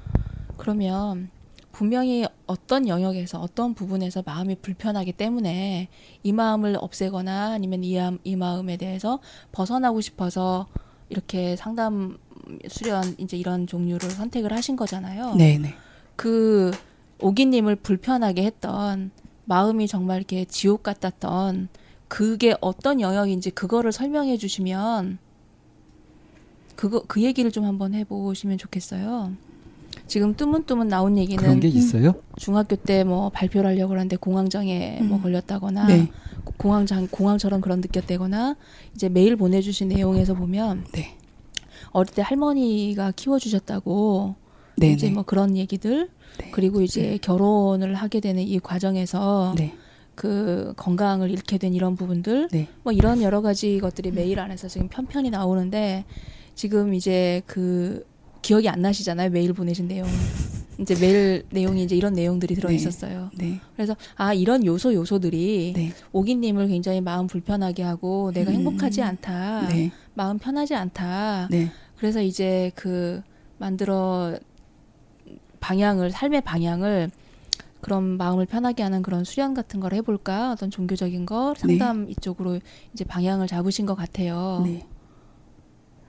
[0.58, 1.30] 그러면
[1.72, 5.88] 분명히 어떤 영역에서 어떤 부분에서 마음이 불편하기 때문에
[6.22, 9.20] 이 마음을 없애거나 아니면 이, 암- 이 마음에 대해서
[9.52, 10.66] 벗어나고 싶어서
[11.08, 12.18] 이렇게 상담
[12.68, 15.34] 수련 이제 이런 종류를 선택을 하신 거잖아요.
[15.36, 15.74] 네네.
[16.16, 16.72] 그
[17.20, 19.10] 오기님을 불편하게 했던
[19.44, 21.68] 마음이 정말 이렇게 지옥 같았던
[22.08, 25.18] 그게 어떤 영역인지 그거를 설명해 주시면
[26.76, 29.32] 그거 그 얘기를 좀 한번 해보시면 좋겠어요.
[30.10, 32.14] 지금 뜨문뜨문 나온 얘기는 그런 게 있어요?
[32.36, 35.22] 중학교 때 뭐 발표를 하려고 하는데 공황장애 뭐 음.
[35.22, 36.08] 걸렸다거나 네.
[36.58, 38.56] 공황장 공황처럼 그런 느꼈다거나
[38.94, 41.16] 이제 메일 보내주신 내용에서 보면 네.
[41.92, 44.34] 어릴 때 할머니가 키워주셨다고
[44.76, 44.92] 네네.
[44.94, 46.50] 이제 뭐 그런 얘기들 네.
[46.50, 49.74] 그리고 이제 결혼을 하게 되는 이 과정에서 네.
[50.16, 52.66] 그 건강을 잃게 된 이런 부분들 네.
[52.82, 56.04] 뭐 이런 여러 가지 것들이 메일 안에서 지금 편편히 나오는데
[56.56, 58.04] 지금 이제 그
[58.42, 60.08] 기억이 안 나시잖아요 메일 보내신 내용
[60.78, 63.60] 이제 메일 내용이 이제 이런 내용들이 들어 있었어요 네.
[63.74, 65.92] 그래서 아 이런 요소 요소들이 네.
[66.12, 68.56] 오기님을 굉장히 마음 불편하게 하고 내가 음.
[68.56, 69.92] 행복하지 않다 네.
[70.14, 71.70] 마음 편하지 않다 네.
[71.98, 73.20] 그래서 이제 그
[73.58, 74.38] 만들어
[75.60, 77.10] 방향을 삶의 방향을
[77.80, 82.60] 그런 마음을 편하게 하는 그런 수련 같은 걸 해볼까 어떤 종교적인 거 상담 이쪽으로
[82.92, 84.62] 이제 방향을 잡으신 것 같아요.
[84.64, 84.86] 네.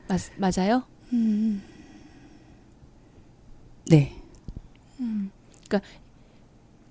[0.07, 0.83] 맞, 맞아요?
[1.13, 1.61] 음.
[3.91, 4.15] 네.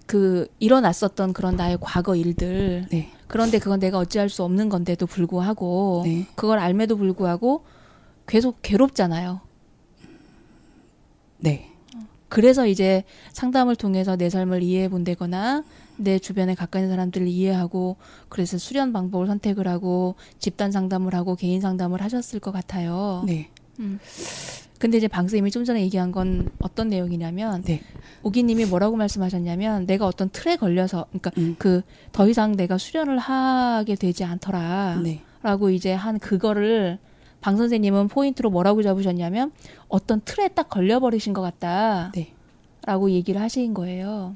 [0.07, 3.13] 그 일어났었던 그런 나의 과거 일들 네.
[3.29, 6.27] 그런데 그건 내가 어찌할 수 없는 건데도 불구하고 네.
[6.35, 7.65] 그걸 알매도 불구하고
[8.27, 9.41] 계속 괴롭잖아요.
[11.39, 11.71] 네.
[12.29, 15.65] 그래서 이제 상담을 통해서 내 삶을 이해해 본다거나
[15.97, 17.97] 내 주변에 가까이 있는 사람들을 이해하고
[18.29, 23.23] 그래서 수련 방법을 선택을 하고 집단 상담을 하고 개인 상담을 하셨을 것 같아요.
[23.27, 23.51] 네.
[24.81, 27.83] 근데 이제 방쌤이 좀 전에 얘기한 건 어떤 내용이냐면 네.
[28.23, 31.55] 오기님이 뭐라고 말씀하셨냐면 내가 어떤 틀에 걸려서 그러니까 음.
[31.59, 35.01] 그더 이상 내가 수련을 하게 되지 않더라.
[35.05, 35.21] 네.
[35.43, 36.99] 라고 이제 한 그거를
[37.43, 39.53] 방 선생님은 포인트로 뭐라고 잡으셨냐면
[39.89, 42.11] 어떤 틀에 딱 걸려버리신 것 같다.
[42.15, 42.33] 네.
[42.87, 44.35] 라고 얘기를 하신 거예요.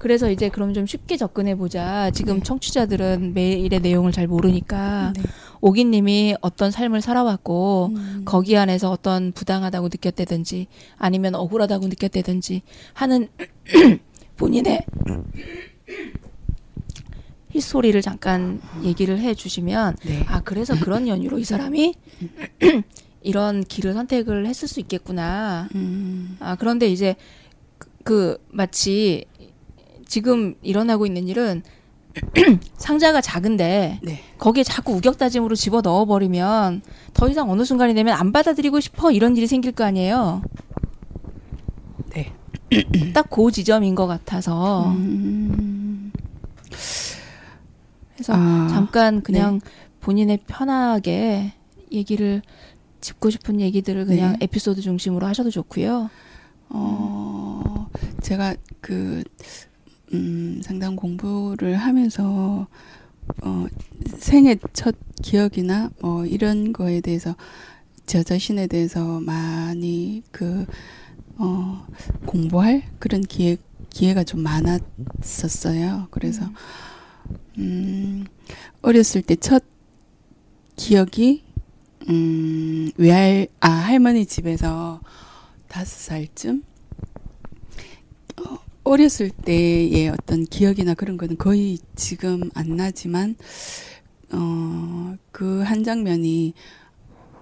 [0.00, 2.10] 그래서 이제 그럼 좀 쉽게 접근해 보자.
[2.10, 2.42] 지금 네.
[2.42, 5.22] 청취자들은 매일의 내용을 잘 모르니까 네.
[5.60, 8.22] 오기님이 어떤 삶을 살아왔고 음.
[8.24, 12.62] 거기 안에서 어떤 부당하다고 느꼈다든지 아니면 억울하다고 느꼈다든지
[12.94, 13.28] 하는
[14.36, 14.86] 본인의
[17.50, 20.24] 히스토리를 잠깐 얘기를 해 주시면 네.
[20.28, 21.94] 아 그래서 그런 연유로 이 사람이
[23.22, 25.68] 이런 길을 선택을 했을 수 있겠구나.
[25.74, 26.36] 음.
[26.40, 27.16] 아 그런데 이제
[27.78, 29.26] 그, 그 마치
[30.06, 31.62] 지금 일어나고 있는 일은
[32.76, 34.20] 상자가 작은데 네.
[34.38, 36.82] 거기에 자꾸 우격다짐으로 집어 넣어 버리면
[37.14, 40.42] 더 이상 어느 순간이 되면 안 받아들이고 싶어 이런 일이 생길 거 아니에요.
[42.10, 42.32] 네.
[43.14, 46.12] 딱 그 지점인 것 같아서 음.
[48.14, 49.60] 그래서 아, 잠깐 그냥
[50.00, 51.52] 본인의 편하게
[51.92, 52.42] 얘기를
[53.00, 54.38] 짚고 싶은 얘기들을 그냥 네.
[54.42, 56.10] 에피소드 중심으로 하셔도 좋고요.
[56.68, 57.88] 어,
[58.20, 59.24] 제가 그,
[60.12, 62.66] 음, 상당 공부를 하면서,
[63.42, 63.66] 어,
[64.18, 67.36] 생애 첫 기억이나 뭐 이런 거에 대해서
[68.06, 70.66] 저 자신에 대해서 많이 그,
[71.38, 71.86] 어,
[72.26, 73.56] 공부할 그런 기회,
[73.90, 76.08] 기회가 좀 많았었어요.
[76.10, 76.44] 그래서,
[77.58, 78.26] 음,
[78.82, 79.64] 어렸을 때 첫
[80.76, 81.44] 기억이,
[82.08, 85.00] 음, 외할, 아, 할머니 집에서
[85.68, 86.62] 다섯 살쯤
[88.90, 93.36] 어, 어렸을 때의 어떤 기억이나 그런 거는 거의 지금 안 나지만
[94.32, 96.54] 어, 그 한 장면이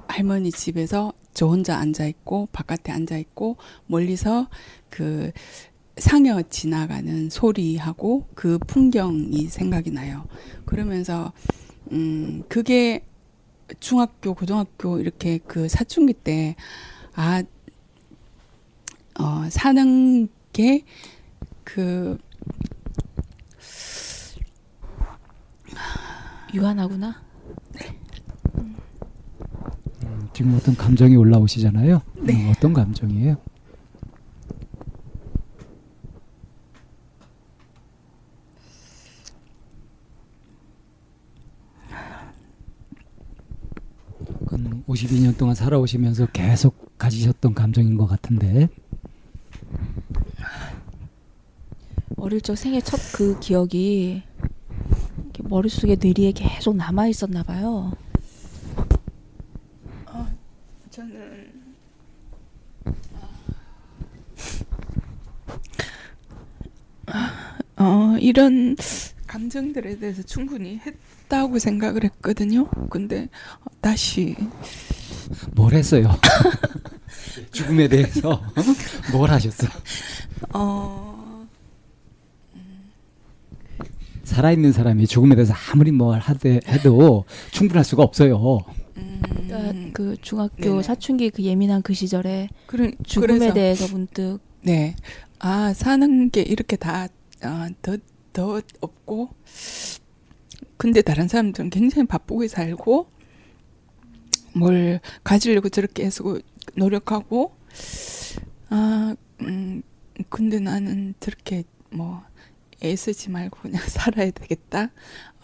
[0.08, 3.56] 할머니 집에서 저 혼자 앉아 있고 바깥에 앉아 있고
[3.86, 4.48] 멀리서
[4.90, 5.30] 그
[5.96, 10.26] 상여 지나가는 소리하고 그 풍경이 생각이 나요.
[10.64, 11.32] 그러면서
[11.92, 13.04] 음 그게
[13.80, 17.42] 중학교 고등학교 이렇게 그 사춘기 때아
[19.20, 20.84] 어, 사는 게,
[21.68, 22.16] 그,
[26.54, 27.14] 유한하구나.
[28.56, 32.00] 음, 지금 어떤 감정이 올라오시잖아요.
[32.22, 32.32] 네.
[32.32, 33.36] 음, 어떤 감정이에요?
[44.38, 48.70] 그건 52년 동안 살아오시면서 계속 가지셨던 감정인 것 같은데
[52.18, 54.22] 어릴 적 생애 첫 그 기억이
[55.24, 57.92] 이렇게 머릿속에 뇌리에 계속 남아 있었나 봐요.
[60.90, 61.52] 저는,
[67.76, 68.76] 어, 이런
[69.26, 72.68] 감정들에 대해서 충분히 했다고 생각을 했거든요.
[72.90, 73.28] 근데
[73.80, 74.34] 다시
[75.54, 76.10] 뭘 했어요?
[77.52, 78.42] 죽음에 대해서
[79.12, 79.70] 뭘 하셨어요?
[80.54, 81.07] 어,
[84.38, 88.60] 살아있는 사람이 죽음에 대해서 아무리 뭘 하되, 해도 충분할 수가 없어요.
[88.96, 90.82] 음, 그러니까 그 중학교 네네.
[90.82, 94.94] 사춘기 그 예민한 그 시절에 그런 죽음에 그래서- 대해서 문득 네.
[95.40, 97.08] 아, 사는 게 이렇게 다,
[97.42, 97.96] 아, 더,
[98.32, 99.30] 더 없고,
[100.76, 103.08] 근데 다른 사람들은 굉장히 바쁘게 살고,
[104.54, 106.38] 뭘 가지려고 저렇게 애쓰고
[106.76, 107.52] 노력하고,
[108.70, 109.82] 아, 음,
[110.28, 112.22] 근데 나는 저렇게 뭐,
[112.82, 114.90] 애쓰지 말고 그냥 살아야 되겠다.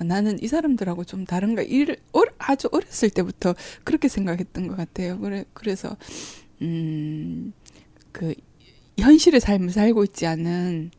[0.01, 1.63] 어, 나는 이 사람들하고 좀 다른가.
[1.63, 5.19] 일, 어, 아주 어렸을 때부터 그렇게 생각했던 것 같아요.
[5.19, 5.97] 그래, 그래서,
[6.63, 7.53] 음,
[8.13, 8.35] 그,
[8.99, 10.93] 현실의 삶을 살고 있지 않은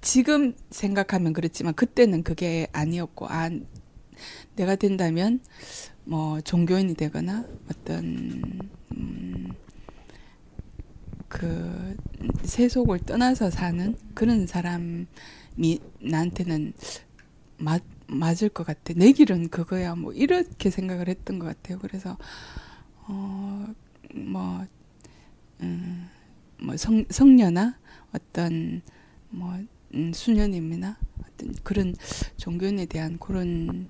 [0.00, 3.50] 지금 생각하면 그렇지만 그때는 그게 아니었고 아
[4.54, 5.40] 내가 된다면
[6.04, 9.54] 뭐 종교인이 되거나 어떤 음
[11.34, 11.96] 그
[12.44, 15.08] 세속을 떠나서 사는 그런 사람
[15.56, 16.72] 이 나한테는
[17.58, 18.92] 맞 맞을 것 같아.
[18.94, 19.94] 내 길은 그거야.
[19.94, 21.78] 뭐 이렇게 생각을 했던 것 같아요.
[21.78, 22.16] 그래서
[23.06, 24.66] 어뭐
[25.60, 26.08] 음,
[26.60, 27.78] 뭐 성, 성녀나
[28.12, 28.82] 어떤
[29.30, 29.58] 뭐
[29.94, 31.94] 음, 수녀님이나 어떤 그런
[32.36, 33.88] 종교인에 대한 그런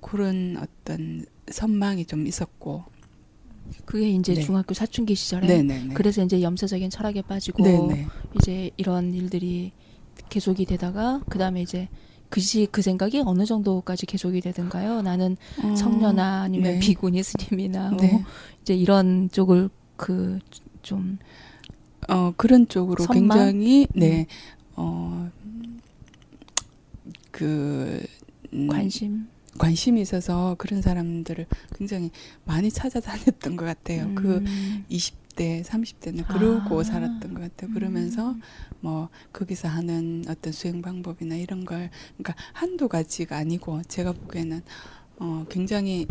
[0.00, 2.84] 그런 어떤 선망이 좀 있었고
[3.84, 4.42] 그게 이제 네.
[4.42, 9.72] 중학교 사춘기 시절에 네네네 그래서 이제 염세적인 철학에 빠지고 네네 이제 이런 일들이
[10.28, 11.88] 계속이 되다가 그다음에 이제
[12.28, 15.00] 그시 그 생각이 어느 정도까지 계속이 되던가요?
[15.02, 16.78] 나는 어, 성녀나 아니면 네.
[16.78, 18.24] 비구니 스님이나 뭐 네.
[18.62, 20.38] 이제 이런 쪽을 그
[20.82, 21.18] 좀
[22.08, 23.36] 어 그런 쪽으로 선망?
[23.36, 24.26] 굉장히 네.
[27.32, 28.06] 네어그
[28.54, 29.28] 음, 관심
[29.58, 32.10] 관심이 있어서 그런 사람들을 굉장히
[32.44, 34.10] 많이 찾아다녔던 것 같아요.
[34.14, 36.84] 그 음, 20대 20대, 30대는 그러고 아.
[36.84, 37.72] 살았던 것 같아요.
[37.72, 38.34] 그러면서
[38.80, 44.60] 뭐 거기서 하는 어떤 수행 방법이나 이런 걸 그러니까 한두 가지가 아니고 제가 보기에는
[45.20, 46.06] 어 굉장히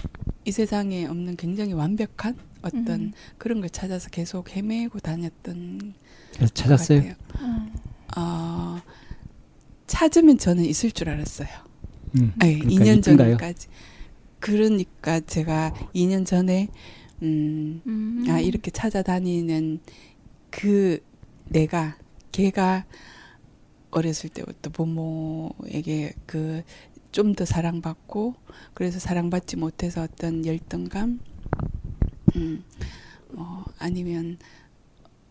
[0.45, 3.13] 이 세상에 없는 굉장히 완벽한 어떤 음.
[3.37, 5.93] 그런 걸 찾아서 계속 헤매고 다녔던
[6.33, 7.01] 그래서 것 찾았어요.
[7.01, 7.15] 같아요.
[8.17, 8.81] 어,
[9.85, 11.47] 찾으면 저는 있을 줄 알았어요.
[12.17, 13.37] 음, 아니, 그러니까 2년 있던가요?
[13.37, 13.67] 전까지.
[14.39, 16.67] 그러니까 제가 2년 전에
[17.23, 18.25] 음, 음.
[18.29, 19.79] 아 이렇게 찾아다니는
[20.51, 20.99] 그
[21.45, 21.97] 내가
[22.31, 22.85] 걔가
[23.91, 26.63] 어렸을 때부터 부모에게 그
[27.11, 28.35] 좀 더 사랑받고
[28.75, 31.19] 그래서 사랑받지 못해서 어떤 열등감
[32.35, 32.63] 음,
[33.31, 34.37] 뭐 아니면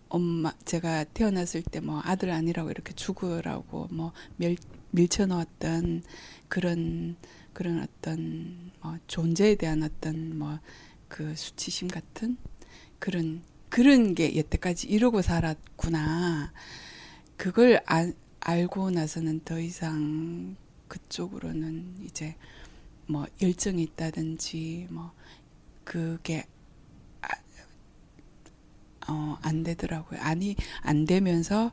[0.08, 4.56] 엄마 제가 태어났을 때 뭐 아들 아니라고 이렇게 죽으라고 뭐 밀,
[4.90, 6.02] 밀쳐 넣었던
[6.48, 7.16] 그런
[7.52, 10.58] 그런 어떤 뭐 존재에 대한 어떤 뭐
[11.08, 12.36] 그 수치심 같은
[12.98, 16.52] 그런 그런 게 여태까지 이러고 살았구나.
[17.36, 20.56] 그걸 아, 알고 나서는 더 이상
[20.88, 22.36] 그쪽으로는 이제
[23.06, 25.12] 뭐 열정이 있다든지 뭐
[25.84, 26.46] 그게
[27.22, 27.28] 아,
[29.08, 30.20] 어, 안 되더라고요.
[30.20, 31.72] 아니 안 되면서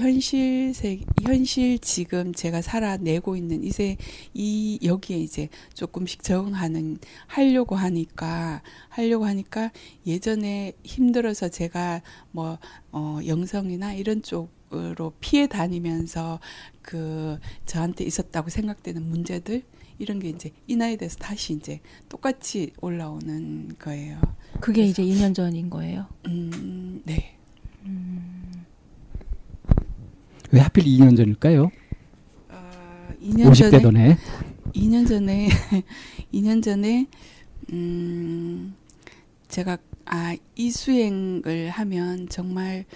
[0.00, 3.96] 현실 세 현실 지금 제가 살아내고 있는 이세
[4.34, 9.70] 이 여기에 이제 조금씩 적응하는 하려고 하니까 하려고 하니까
[10.06, 12.58] 예전에 힘들어서 제가 뭐
[12.92, 16.40] 어, 영성이나 이런 쪽으로 피해 다니면서
[16.82, 19.62] 그 저한테 있었다고 생각되는 문제들
[19.98, 24.20] 이런 게 이제 이 나이에 대해서 다시 이제 똑같이 올라오는 거예요.
[24.60, 26.06] 그게 이제 2년 전인 거예요.
[26.26, 27.36] 음, 네.
[30.56, 31.70] 왜 하필 2년 전일까요?
[32.48, 34.16] 어, 2년 50대 전에 전에
[34.74, 35.48] 2년 전에
[36.32, 37.06] 2년 전에
[37.74, 38.74] 음
[39.48, 42.86] 제가 아 이 수행을 하면 정말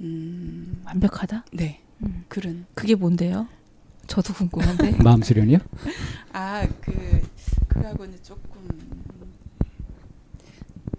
[0.00, 1.44] 음 완벽하다?
[1.52, 1.80] 네.
[2.02, 2.24] 음.
[2.26, 3.46] 그런 그게 뭔데요?
[4.08, 4.96] 저도 궁금한데.
[5.04, 5.58] 마음 수련이요?
[6.34, 7.22] 아 그
[7.68, 8.68] 그하고는 조금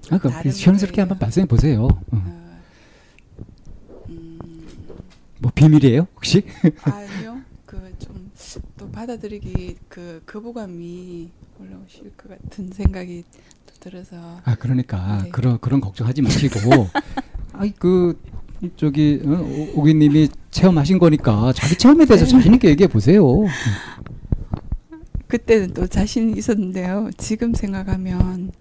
[0.10, 1.02] 아, 그 다른 시원스럽게.
[1.02, 1.88] 한번 말씀해 보세요.
[2.12, 2.45] 어.
[5.40, 6.44] 뭐 비밀이에요, 혹시?
[6.84, 8.26] 아니요 그 좀
[8.78, 13.24] 또 받아들이기 그 거부감이 올라오실 것 같은 생각이
[13.66, 15.30] 또 들어서 아, 그러니까 네.
[15.30, 16.88] 그런 그런 걱정하지 마시고,
[17.54, 18.20] 아이 그
[18.76, 23.24] 저기 어, 오- 오기님이 체험하신 거니까 자기 체험에 대해서 자신 있게 얘기해 보세요.
[25.28, 27.10] 그때는 또 자신이 있었는데요.
[27.18, 28.52] 지금 생각하면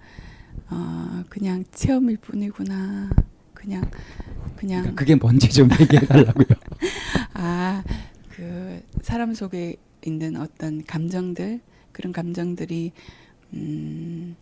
[0.71, 3.11] 어, 그냥 체험일 뿐이구나.
[3.65, 3.91] 그냥
[4.57, 6.47] 그냥 그러니까 그게 뭔지 좀 얘기해 달라고요.
[7.35, 7.83] 아
[8.31, 11.61] 그 사람 속에 있는 어떤 감정들
[11.93, 12.93] 그런 감정들이
[13.53, 14.37] 음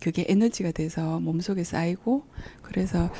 [0.00, 2.24] 그게 에너지가 돼서 몸속에 쌓이고
[2.62, 3.10] 그래서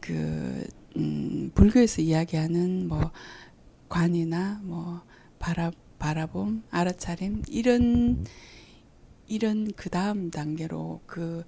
[0.00, 0.64] 그
[0.96, 3.10] 음, 불교에서 이야기하는 뭐
[3.88, 5.02] 관이나 뭐
[5.38, 8.24] 바라 바라봄 알아차림 이런
[9.26, 11.44] 이런 그 다음 단계로 그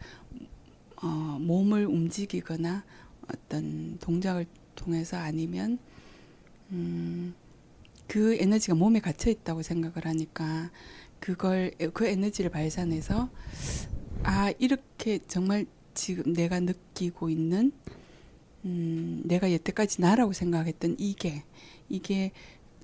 [1.02, 1.06] 어,
[1.40, 2.84] 몸을 움직이거나
[3.28, 5.78] 어떤 동작을 통해서 아니면
[6.70, 7.34] 음,
[8.06, 10.70] 그 에너지가 몸에 갇혀 있다고 생각을 하니까
[11.20, 13.28] 그걸 그 에너지를 발산해서
[14.22, 17.72] 아 이렇게 정말 지금 내가 느끼고 있는
[18.64, 21.44] 음, 내가 여태까지 나라고 생각했던 이게
[21.88, 22.32] 이게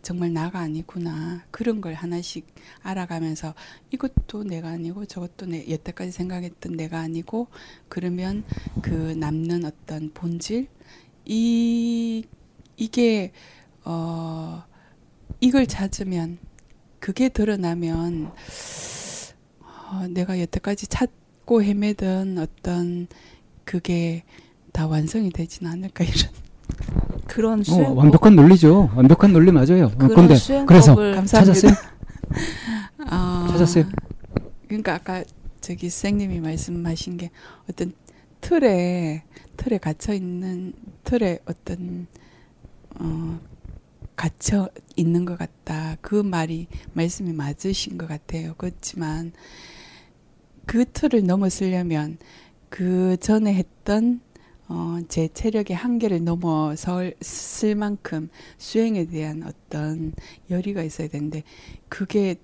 [0.05, 1.43] 정말 나가 아니구나.
[1.51, 2.47] 그런 걸 하나씩
[2.83, 3.55] 알아가면서
[3.91, 7.49] 이것도 내가 아니고 저것도 내 여태까지 생각했던 내가 아니고
[7.89, 8.45] 그러면
[8.83, 10.69] 그 남는 어떤 본질?
[11.25, 12.23] 이
[12.77, 13.33] 이게
[13.85, 14.63] 어
[15.41, 16.39] 이걸 찾으면
[17.01, 18.31] 그게 드러나면
[19.61, 23.07] 어, 내가 여태까지 찾고 헤매던 어떤
[23.65, 24.25] 그게
[24.73, 26.44] 다 완성이 되진 않을까 이런
[27.35, 28.91] 그런 어, 수행법 완벽한 논리죠.
[28.95, 29.87] 완벽한 논리 맞아요.
[29.87, 31.25] 어, 그런 근데 수행법을 그래서.
[31.25, 31.73] 찾았어요?
[33.11, 33.87] 어, 찾았어요?
[34.69, 35.25] 그러니까 아까
[35.61, 37.31] 저기 선생님이 말씀하신 게
[37.69, 37.93] 어떤
[38.41, 39.25] 틀에
[39.57, 42.07] 틀에 갇혀 있는 틀에 어떤
[43.01, 43.41] 어
[44.15, 45.97] 갇혀 있는 것 같다.
[46.03, 48.55] 그 말이 말씀이 맞으신 것 같아요.
[48.59, 49.33] 그렇지만
[50.67, 52.19] 그 틀을 넘어서려면
[52.69, 54.21] 그 전에 했던
[54.69, 60.15] 어, 제 체력의 한계를 넘어설 쓸 만큼 수행에 대한 어떤
[60.51, 61.43] 열의가 있어야 되는데
[61.89, 62.37] 그게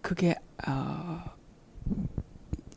[0.00, 0.34] 그게
[0.66, 1.18] 어,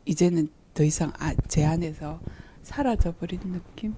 [0.04, 2.20] 이제는 더 이상 아, 제 안에서
[2.62, 3.94] 사라져 버린 느낌.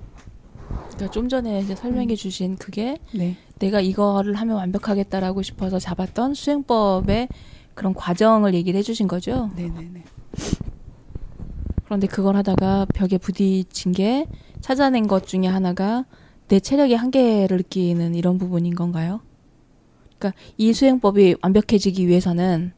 [0.68, 3.36] 그러니까 좀 전에 이제 설명해 주신 그게 네.
[3.58, 7.28] 내가 이거를 하면 완벽하겠다라고 싶어서 잡았던 수행법의
[7.74, 9.50] 그런 과정을 얘기를 해 주신 거죠.
[9.56, 10.04] 네네네.
[11.92, 14.26] 그런데 그걸 하다가 벽에 부딪힌 게
[14.62, 16.06] 찾아낸 것 중에 하나가
[16.48, 19.20] 내 체력의 한계를 느끼는 이런 부분인 건가요?
[20.18, 22.72] 그러니까 이 수행법이 완벽해지기 위해서는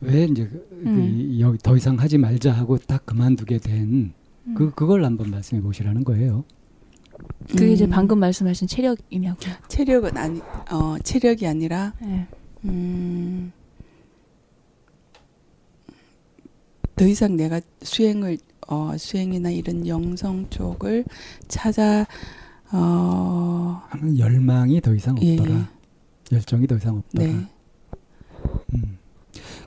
[0.00, 1.30] 왜 이제 그- 음.
[1.30, 4.12] 그 여기 더 이상 하지 말자 하고 딱 그만두게 된그
[4.48, 4.72] 음.
[4.76, 6.44] 그걸 한번 말씀해 보시라는 거예요.
[7.48, 9.54] 그게 이제 음, 방금 말씀하신 체력이냐고요.
[9.68, 10.40] 체력은 아니
[10.70, 12.26] 어 체력이 아니라 네.
[12.66, 13.52] 음,
[16.96, 18.38] 더 이상 내가 수행을
[18.68, 21.04] 어 수행이나 이런 영성 쪽을
[21.48, 22.06] 찾아
[22.72, 25.68] 어 하는 열망이 더 이상 예, 없더라.
[26.32, 27.26] 열정이 더 이상 없더라.
[27.26, 27.46] 네.
[28.74, 28.98] 음.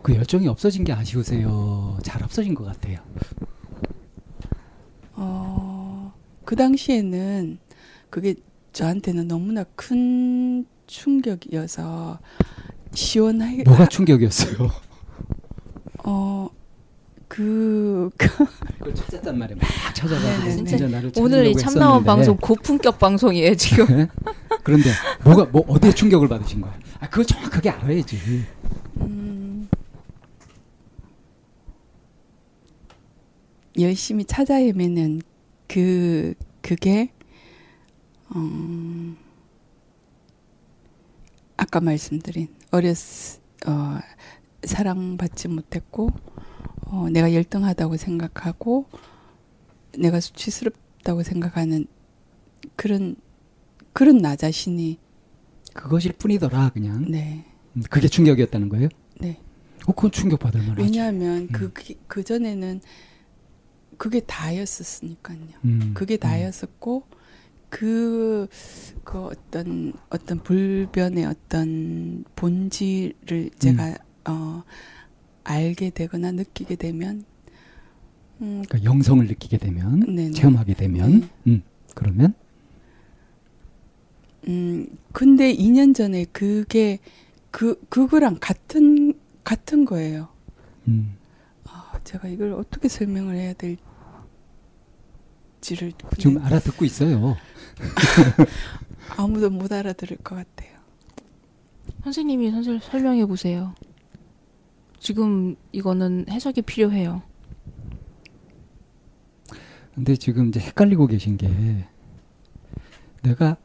[0.02, 1.98] 그 열정이 없어진 게 아쉬우세요.
[2.04, 3.00] 잘 없어진 것 같아요.
[5.14, 6.14] 어,
[6.44, 7.58] 그 당시에는
[8.10, 8.36] 그게
[8.74, 12.20] 저한테는 너무나 큰 충격이어서
[12.94, 14.70] 시원하게 뭐가 충격이었어요?
[16.06, 16.50] 어,
[17.36, 18.28] 그, 그
[18.78, 19.60] 그걸 찾았단 말이에요.
[19.60, 20.70] 막 찾아가지고 네네네.
[20.70, 22.06] 진짜 나를 오늘 이 참나원 했었는데.
[22.06, 23.86] 방송 고품격 방송이에요 지금.
[23.88, 24.08] 네?
[24.64, 24.90] 그런데
[25.26, 26.74] 뭐가 뭐 어디에 충격을 받으신 거예요?
[27.02, 28.46] 아 그걸 정확하게 알아야지.
[29.02, 29.68] 음,
[33.78, 35.22] 열심히 찾아 헤매는
[35.68, 37.12] 그 그게
[38.34, 39.18] 음,
[41.58, 42.96] 아까 말씀드린 어렸
[43.68, 44.00] 어,
[44.64, 46.12] 사랑받지 못했고
[46.96, 48.86] 어, 내가 열등하다고 생각하고
[49.98, 51.88] 내가 수치스럽다고 생각하는
[52.76, 53.16] 그런
[53.92, 54.98] 그런 나 자신이
[55.74, 57.06] 그것일 뿐이더라 그냥.
[57.10, 58.88] 네 음, 그게 충격이었다는 거예요?
[59.20, 59.40] 네.
[59.88, 60.82] 어 그건 충격 받을 만하지.
[60.82, 61.48] 왜냐하면 음.
[61.52, 61.72] 그,
[62.08, 62.80] 그 전에는
[63.98, 65.40] 그게 다였었으니까요.
[65.66, 66.20] 음, 그게 음.
[66.20, 67.04] 다였었고
[67.70, 68.48] 그,
[69.04, 73.96] 그 어떤 어떤 불변의 어떤 본질을 제가 음.
[74.28, 74.64] 어
[75.46, 77.24] 알게 되거나 느끼게 되면
[78.42, 80.32] 음, 그러니까 영성을 느끼게 되면 네네.
[80.32, 81.30] 체험하게 되면 네.
[81.48, 82.34] 음, 그러면
[84.48, 87.00] 음 근데 2년 전에 그게
[87.52, 90.28] 그 그거랑 같은 같은 거예요.
[90.88, 91.16] 음,
[91.66, 93.54] 아, 제가 이걸 어떻게 설명을 해야
[95.62, 97.38] 될지를 지금 알아듣고 있어요.
[99.18, 100.76] 아무도 못 알아들을 것 같아요.
[102.04, 103.74] 선생님이 선생 설명해 보세요.
[105.06, 107.22] 지금 이거는 해석이 필요해요.
[109.94, 111.86] 근데 지금 이제 헷갈리고 계신 게
[113.22, 113.56] 내가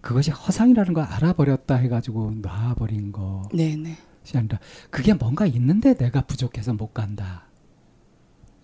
[0.00, 3.98] 그것이 허상이라는 걸 알아버렸다 해가지고 놔버린 것이 네네.
[4.34, 4.58] 아니라
[4.88, 7.44] 그게 뭔가 있는데 내가 부족해서 못 간다.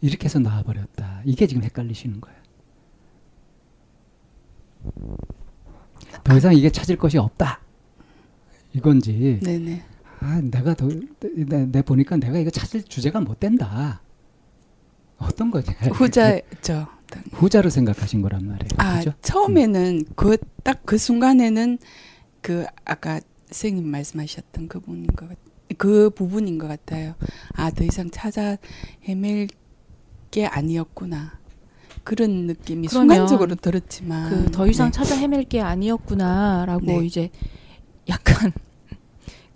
[0.00, 1.20] 이렇게 해서 놔버렸다.
[1.26, 2.38] 이게 지금 헷갈리시는 거예요.
[6.24, 7.60] 더 이상 이게 찾을 것이 없다.
[8.72, 9.97] 이건지 네네.
[10.20, 10.88] 아, 내가 더,
[11.20, 14.02] 내, 내 보니까 내가 이거 찾을 주제가 못 된다.
[15.18, 15.70] 어떤 거지?
[15.94, 16.86] 후자죠.
[17.32, 18.68] 후자로 생각하신 거란 말이에요.
[18.76, 19.12] 아 그죠?
[19.22, 21.78] 처음에는 그딱그 순간에는
[22.42, 25.36] 그 아까 선생님 말씀하셨던 그 부분인 것 같,
[25.78, 27.14] 그 부분인 것 같아요.
[27.54, 28.56] 아 더 이상 찾아
[29.04, 29.48] 헤맬
[30.30, 31.38] 게 아니었구나.
[32.04, 34.92] 그런 느낌이 순간적으로 들었지만 그 더 이상 네.
[34.92, 37.04] 찾아 헤맬 게 아니었구나라고 네.
[37.06, 37.30] 이제
[38.08, 38.52] 약간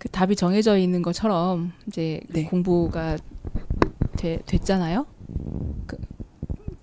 [0.03, 2.43] 그 답이 정해져 있는 것처럼 이제 네.
[2.43, 3.17] 공부가
[4.17, 5.05] 되, 됐잖아요.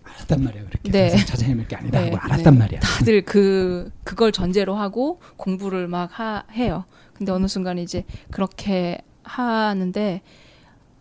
[0.02, 0.66] 알았단 말이에요.
[0.66, 0.90] 그렇게.
[0.90, 1.10] 네.
[1.10, 2.16] 더 이상 찾아 헤맬 게 아니다 네.
[2.18, 2.58] 알았단 네.
[2.58, 2.80] 말이야.
[2.80, 6.86] 다들 그 그걸 전제로 하고 공부를 막 하, 해요.
[7.12, 10.22] 근데 어느 순간 이제 그렇게 하는데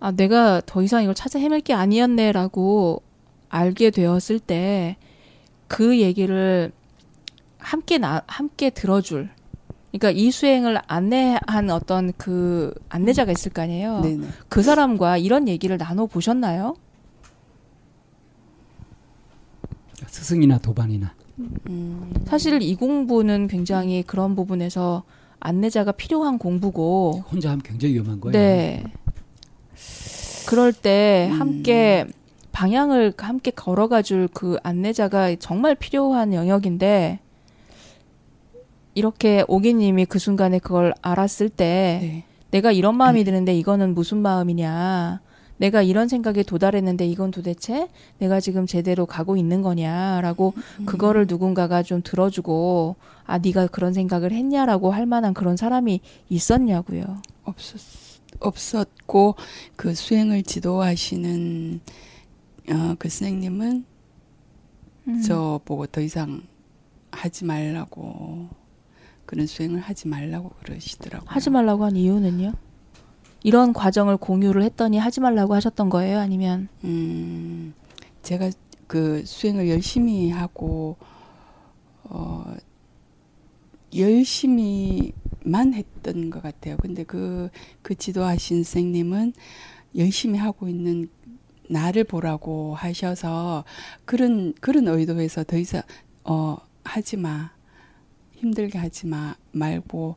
[0.02, 3.02] 아 내가 더 이상 이걸 찾아 헤맬 게 아니었네라고
[3.50, 4.98] 알게 되었을 때
[5.70, 6.74] 그 얘기를
[7.60, 9.30] 함께 나 함께 들어줄
[9.92, 14.02] 그러니까 이 수행을 안내한 어떤 그 안내자가 있을 거 아니에요.
[14.02, 14.28] 네네.
[14.48, 16.76] 그 사람과 이런 얘기를 나눠 보셨나요?
[20.08, 21.14] 스승이나 도반이나.
[21.40, 25.04] 음, 사실 이 공부는 굉장히 그런 부분에서
[25.40, 28.34] 안내자가 필요한 공부고 혼자 하면 굉장히 위험한 거예요.
[28.34, 28.84] 네.
[30.48, 31.40] 그럴 때 음.
[31.40, 32.06] 함께
[32.52, 37.20] 방향을 함께 걸어가 줄 그 안내자가 정말 필요한 영역인데
[39.00, 42.24] 이렇게 오기님이 그 순간에 그걸 알았을 때 네.
[42.52, 45.22] 내가 이런 마음이 드는데 이거는 무슨 마음이냐
[45.56, 47.88] 내가 이런 생각에 도달했는데 이건 도대체
[48.18, 50.54] 내가 지금 제대로 가고 있는 거냐라고
[50.86, 57.22] 그거를 누군가가 좀 들어주고 아 네가 그런 생각을 했냐라고 할 만한 그런 사람이 있었냐고요.
[57.46, 57.80] 없었
[58.40, 59.36] 없었고
[59.78, 61.80] 그 수행을 지도하시는
[62.70, 63.86] 어, 그 선생님은
[65.08, 65.22] 음.
[65.22, 66.42] 저 보고 더 이상
[67.12, 68.50] 하지 말라고
[69.30, 71.30] 그런 수행을 하지 말라고 그러시더라고요.
[71.30, 72.52] 하지 말라고 한 이유는요?
[73.44, 76.18] 이런 과정을 공유를 했더니 하지 말라고 하셨던 거예요?
[76.18, 77.76] 아니면 음,
[78.24, 78.50] 제가
[78.88, 80.98] 그 수행을 열심히 하고
[82.06, 82.56] 어
[83.96, 86.76] 열심히만 했던 것 같아요.
[86.78, 87.52] 근데 그,
[87.84, 89.34] 그 지도하신 선생님은
[89.96, 91.08] 열심히 하고 있는
[91.70, 93.64] 나를 보라고 하셔서
[94.06, 95.84] 그런, 그런 의도에서 더 이상,
[96.24, 97.52] 어, 하지 마.
[98.40, 99.36] 힘들게 하지 마.
[99.52, 100.16] 말고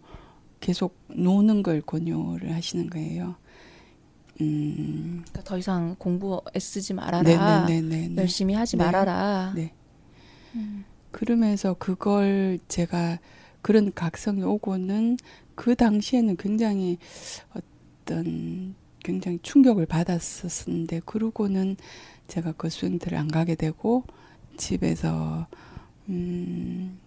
[0.61, 3.35] 계속 노는 걸 권유를 하시는 거예요.
[4.41, 5.23] 음.
[5.25, 7.67] 그러니까 더 이상 공부 애쓰지 말아라.
[7.67, 8.17] 네네네네.
[8.17, 8.85] 열심히 하지 네.
[8.85, 9.53] 말아라.
[9.57, 9.73] 네.
[10.55, 10.85] 음.
[11.11, 13.19] 그러면서 그걸 제가
[13.61, 15.19] 그런 각성이 오고는
[15.55, 16.99] 그 당시에는 굉장히
[17.55, 21.77] 어떤 굉장히 충격을 받았었는데 그러고는
[22.29, 24.05] 제가 그 수행들을 안 가게 되고
[24.57, 25.49] 집에서
[26.09, 26.99] 음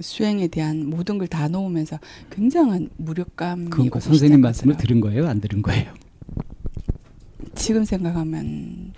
[0.00, 1.98] 수행에 대한 모든 걸 다 놓으면서
[2.30, 4.76] 굉장한 무력감이 그건 오기 그 선생님 말씀을.
[4.76, 5.26] 들은 거예요?
[5.28, 5.92] 안 들은 거예요?
[7.54, 8.92] 지금 생각하면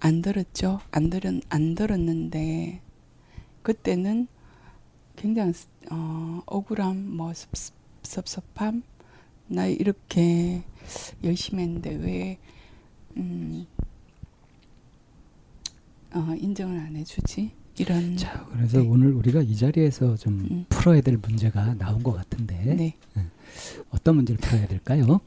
[0.00, 0.80] 안 들었죠.
[0.90, 2.80] 안 들은 안 들었는데
[3.62, 4.28] 그때는
[5.16, 5.52] 굉장히
[5.90, 7.50] 어, 억울함, 뭐 섭,
[8.02, 8.82] 섭섭함,
[9.48, 10.62] 나 이렇게
[11.22, 12.38] 열심히 했는데 왜
[13.16, 13.66] 음,
[16.14, 17.52] 어, 인정을 안 해주지?
[17.76, 18.86] 이런 자, 그래서 네.
[18.86, 20.64] 오늘 우리가 이 자리에서 좀 음.
[20.68, 22.96] 풀어야 될 문제가 나온 것 같은데 네.
[23.90, 25.20] 어떤 문제를 풀어야 될까요?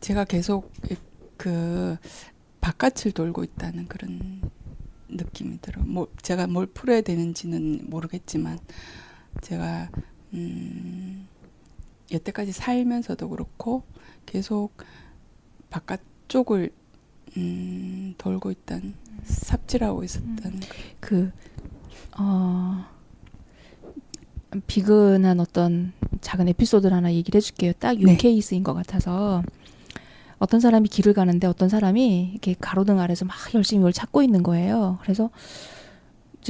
[0.00, 0.72] 제가 계속
[1.36, 1.98] 그
[2.62, 4.40] 바깥을 돌고 있다는 그런
[5.10, 5.82] 느낌이 들어.
[5.82, 8.58] 뭐 제가 뭘 풀어야 되는지는 모르겠지만
[9.40, 9.90] 제가
[10.34, 11.26] 음
[12.10, 13.82] 여태까지 살면서도 그렇고
[14.26, 14.72] 계속
[15.70, 16.70] 바깥쪽을
[17.36, 20.60] 음 돌고 있던 삽질하고 있었던
[21.00, 21.30] 그,
[22.18, 22.86] 어,
[24.66, 27.72] 비근한 어떤 작은 에피소드를 하나 얘기를 해줄게요.
[27.74, 28.16] 딱요 네.
[28.16, 29.42] 케이스인 것 같아서.
[30.38, 34.98] 어떤 사람이 길을 가는데 어떤 사람이 이렇게 가로등 아래서 막 열심히 뭘 찾고 있는 거예요.
[35.02, 35.30] 그래서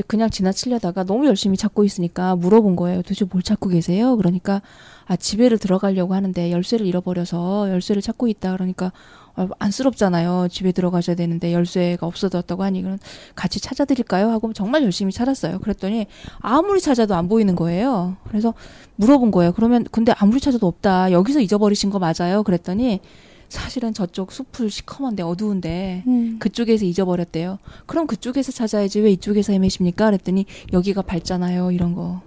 [0.07, 3.03] 그냥 지나치려다가 너무 열심히 찾고 있으니까 물어본 거예요.
[3.03, 4.17] 도대체 뭘 찾고 계세요?
[4.17, 4.63] 그러니까
[5.07, 8.53] 아 집에를 들어가려고 하는데 열쇠를 잃어버려서 열쇠를 찾고 있다.
[8.53, 8.93] 그러니까
[9.35, 10.49] 아, 안쓰럽잖아요.
[10.51, 12.99] 집에 들어가셔야 되는데 열쇠가 없어졌다고 하니 그럼
[13.35, 14.31] 같이 찾아드릴까요?
[14.31, 15.61] 하고 정말 열심히 찾았어요.
[15.61, 16.07] 그랬더니
[16.41, 18.17] 아무리 찾아도 안 보이는 거예요.
[18.29, 18.55] 그래서
[18.97, 19.53] 물어본 거예요.
[19.53, 21.13] 그러면 근데 아무리 찾아도 없다.
[21.13, 22.43] 여기서 잊어버리신 거 맞아요?
[22.43, 23.01] 그랬더니
[23.49, 26.39] 사실은 저쪽 숲을 시커먼데 어두운데 음.
[26.39, 27.59] 그쪽에서 잊어버렸대요.
[27.87, 30.07] 그럼 그쪽에서 찾아야지 왜 이쪽에서 헤매십니까?
[30.07, 31.73] 그랬더니 여기가 밝잖아요.
[31.73, 32.21] 이런 거.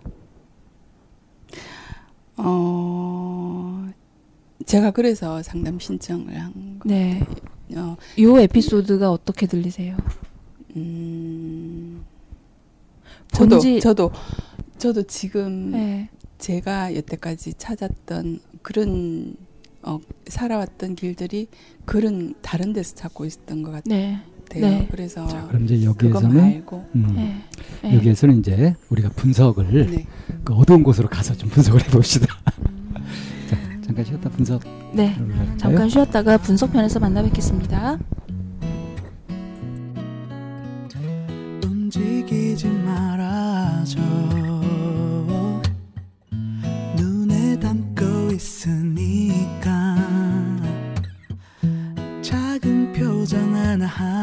[2.38, 3.88] 어
[4.66, 6.90] 제가 그래서 상담 신청을 한 거.
[6.90, 7.24] 네.
[7.76, 9.96] 어, 요 에피소드가 어떻게 들리세요?
[10.76, 12.04] 음,
[13.32, 14.12] 저도 본지 저도
[14.78, 16.10] 저도 지금 네.
[16.38, 19.36] 제가 여태까지 찾았던 그런
[19.84, 21.48] 어, 살아왔던 길들이
[21.86, 23.84] 그런 다른 데서 찾고 있었던 것 같아요.
[23.96, 24.22] 네.
[24.54, 24.88] 네.
[24.92, 27.42] 그래서 자, 그럼 이제 여기에서는 말고 음, 네.
[27.84, 27.96] 네.
[27.96, 30.06] 여기에서는 이제 우리가 분석을 네.
[30.44, 32.28] 그 어두운 곳으로 가서 좀 분석을 해봅시다.
[33.50, 34.62] 자, 잠깐 쉬었다 분석.
[34.94, 35.16] 네.
[35.58, 37.98] 잠깐 쉬었다가 분석편에서 만나 뵙겠습니다.
[41.64, 44.00] 움직이지 말아줘
[46.98, 49.01] 눈에 담고 있으니
[53.82, 54.21] 표정